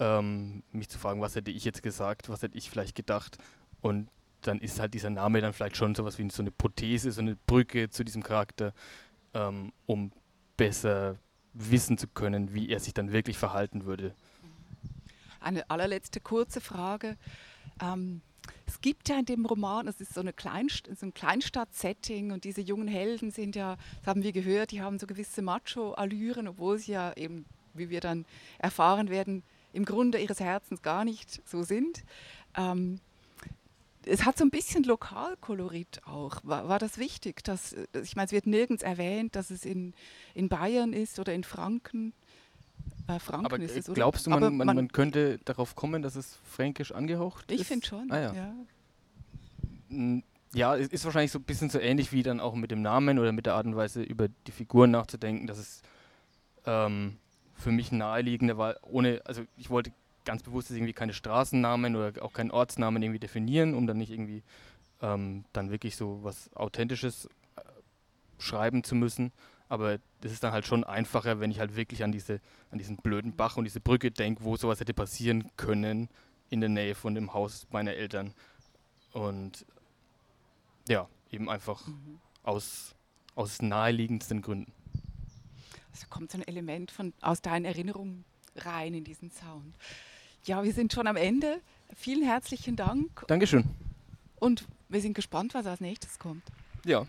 ähm, 0.00 0.64
mich 0.72 0.88
zu 0.88 0.98
fragen, 0.98 1.20
was 1.20 1.36
hätte 1.36 1.52
ich 1.52 1.64
jetzt 1.64 1.82
gesagt, 1.82 2.28
was 2.28 2.42
hätte 2.42 2.58
ich 2.58 2.68
vielleicht 2.68 2.96
gedacht 2.96 3.38
und 3.80 4.08
dann 4.42 4.58
ist 4.60 4.80
halt 4.80 4.94
dieser 4.94 5.10
Name 5.10 5.40
dann 5.40 5.52
vielleicht 5.52 5.76
schon 5.76 5.94
sowas 5.94 6.18
wie 6.18 6.28
so 6.30 6.42
eine 6.42 6.50
Prothese, 6.50 7.12
so 7.12 7.20
eine 7.20 7.36
Brücke 7.36 7.88
zu 7.88 8.04
diesem 8.04 8.22
Charakter, 8.22 8.74
ähm, 9.32 9.72
um 9.86 10.12
besser 10.56 11.18
wissen 11.52 11.98
zu 11.98 12.08
können, 12.08 12.52
wie 12.52 12.68
er 12.68 12.80
sich 12.80 12.94
dann 12.94 13.12
wirklich 13.12 13.38
verhalten 13.38 13.84
würde. 13.86 14.14
Eine 15.40 15.70
allerletzte 15.70 16.20
kurze 16.20 16.60
Frage. 16.60 17.16
Ähm, 17.80 18.20
es 18.66 18.80
gibt 18.80 19.08
ja 19.08 19.18
in 19.18 19.24
dem 19.24 19.46
Roman, 19.46 19.88
es 19.88 20.00
ist 20.00 20.14
so, 20.14 20.20
eine 20.20 20.32
Kleinst 20.32 20.88
so 20.98 21.06
ein 21.06 21.14
Kleinstadt-Setting 21.14 22.32
und 22.32 22.44
diese 22.44 22.60
jungen 22.60 22.88
Helden 22.88 23.30
sind 23.30 23.56
ja, 23.56 23.76
das 23.98 24.06
haben 24.06 24.22
wir 24.22 24.32
gehört, 24.32 24.70
die 24.70 24.82
haben 24.82 24.98
so 24.98 25.06
gewisse 25.06 25.42
Macho-Allüren, 25.42 26.48
obwohl 26.48 26.78
sie 26.78 26.92
ja 26.92 27.12
eben, 27.14 27.46
wie 27.74 27.90
wir 27.90 28.00
dann 28.00 28.24
erfahren 28.58 29.08
werden, 29.08 29.42
im 29.72 29.84
Grunde 29.84 30.18
ihres 30.18 30.40
Herzens 30.40 30.82
gar 30.82 31.04
nicht 31.04 31.42
so 31.46 31.62
sind. 31.62 32.04
Ähm, 32.56 33.00
es 34.06 34.24
hat 34.24 34.38
so 34.38 34.44
ein 34.44 34.50
bisschen 34.50 34.84
Lokalkolorit 34.84 36.00
auch. 36.06 36.36
War, 36.44 36.68
war 36.68 36.78
das 36.78 36.96
wichtig? 36.96 37.42
Dass, 37.42 37.74
ich 38.02 38.16
meine, 38.16 38.26
es 38.26 38.32
wird 38.32 38.46
nirgends 38.46 38.82
erwähnt, 38.82 39.34
dass 39.34 39.50
es 39.50 39.64
in, 39.64 39.94
in 40.32 40.48
Bayern 40.48 40.92
ist 40.92 41.18
oder 41.18 41.34
in 41.34 41.44
Franken. 41.44 42.12
Äh, 43.08 43.18
Franken 43.18 43.46
aber 43.46 43.58
ist 43.60 43.76
es, 43.76 43.88
oder? 43.88 43.94
Glaubst 43.94 44.26
du, 44.26 44.30
man, 44.30 44.56
man, 44.56 44.66
man, 44.66 44.88
könnte 44.88 45.38
darauf 45.44 45.74
kommen, 45.76 46.02
dass 46.02 46.16
es 46.16 46.38
fränkisch 46.44 46.92
angehaucht 46.92 47.50
ich 47.50 47.56
ist? 47.56 47.60
Ich 47.62 47.66
finde 47.68 47.86
schon. 47.86 48.10
Ah, 48.10 48.20
ja. 48.20 48.34
ja. 49.90 50.22
Ja, 50.52 50.76
es 50.76 50.88
ist 50.88 51.04
wahrscheinlich 51.04 51.32
so 51.32 51.38
ein 51.38 51.44
bisschen 51.44 51.70
so 51.70 51.78
ähnlich 51.78 52.12
wie 52.12 52.22
dann 52.22 52.40
auch 52.40 52.54
mit 52.54 52.70
dem 52.70 52.82
Namen 52.82 53.18
oder 53.18 53.32
mit 53.32 53.46
der 53.46 53.54
Art 53.54 53.66
und 53.66 53.76
Weise 53.76 54.02
über 54.02 54.28
die 54.46 54.52
Figuren 54.52 54.90
nachzudenken, 54.90 55.46
dass 55.46 55.58
es 55.58 55.82
ähm, 56.64 57.18
für 57.54 57.72
mich 57.72 57.92
naheliegender 57.92 58.58
war, 58.58 58.76
ohne, 58.82 59.20
also 59.24 59.42
ich 59.56 59.70
wollte 59.70 59.92
ganz 60.24 60.42
bewusst 60.42 60.70
irgendwie 60.70 60.92
keine 60.92 61.12
Straßennamen 61.12 61.96
oder 61.96 62.22
auch 62.22 62.32
keinen 62.32 62.50
Ortsnamen 62.50 63.02
irgendwie 63.02 63.20
definieren, 63.20 63.74
um 63.74 63.86
dann 63.86 63.98
nicht 63.98 64.10
irgendwie 64.10 64.42
ähm, 65.00 65.44
dann 65.52 65.70
wirklich 65.70 65.96
so 65.96 66.20
was 66.22 66.54
Authentisches 66.54 67.26
äh, 67.56 67.60
schreiben 68.38 68.84
zu 68.84 68.94
müssen. 68.94 69.32
Aber 69.68 69.98
das 70.20 70.32
ist 70.32 70.42
dann 70.44 70.52
halt 70.52 70.66
schon 70.66 70.84
einfacher, 70.84 71.40
wenn 71.40 71.50
ich 71.50 71.58
halt 71.58 71.74
wirklich 71.76 72.04
an, 72.04 72.12
diese, 72.12 72.40
an 72.70 72.78
diesen 72.78 72.96
blöden 72.96 73.34
Bach 73.34 73.56
und 73.56 73.64
diese 73.64 73.80
Brücke 73.80 74.10
denke, 74.10 74.44
wo 74.44 74.56
sowas 74.56 74.80
hätte 74.80 74.94
passieren 74.94 75.50
können 75.56 76.08
in 76.50 76.60
der 76.60 76.68
Nähe 76.68 76.94
von 76.94 77.14
dem 77.14 77.34
Haus 77.34 77.66
meiner 77.70 77.94
Eltern. 77.94 78.32
Und 79.12 79.66
ja, 80.88 81.08
eben 81.30 81.50
einfach 81.50 81.86
mhm. 81.86 82.20
aus, 82.42 82.94
aus 83.34 83.60
naheliegendsten 83.60 84.42
Gründen. 84.42 84.72
Also 85.92 86.06
kommt 86.08 86.30
so 86.30 86.38
ein 86.38 86.46
Element 86.46 86.90
von, 86.90 87.12
aus 87.20 87.42
deinen 87.42 87.64
Erinnerungen 87.64 88.24
rein 88.56 88.94
in 88.94 89.04
diesen 89.04 89.30
Sound. 89.30 89.76
Ja, 90.44 90.62
wir 90.62 90.72
sind 90.72 90.92
schon 90.92 91.06
am 91.06 91.16
Ende. 91.16 91.60
Vielen 91.94 92.22
herzlichen 92.22 92.76
Dank. 92.76 93.24
Dankeschön. 93.26 93.64
Und 94.38 94.66
wir 94.88 95.00
sind 95.00 95.14
gespannt, 95.14 95.54
was 95.54 95.66
als 95.66 95.80
nächstes 95.80 96.18
kommt. 96.18 96.44
Ja. 96.84 97.06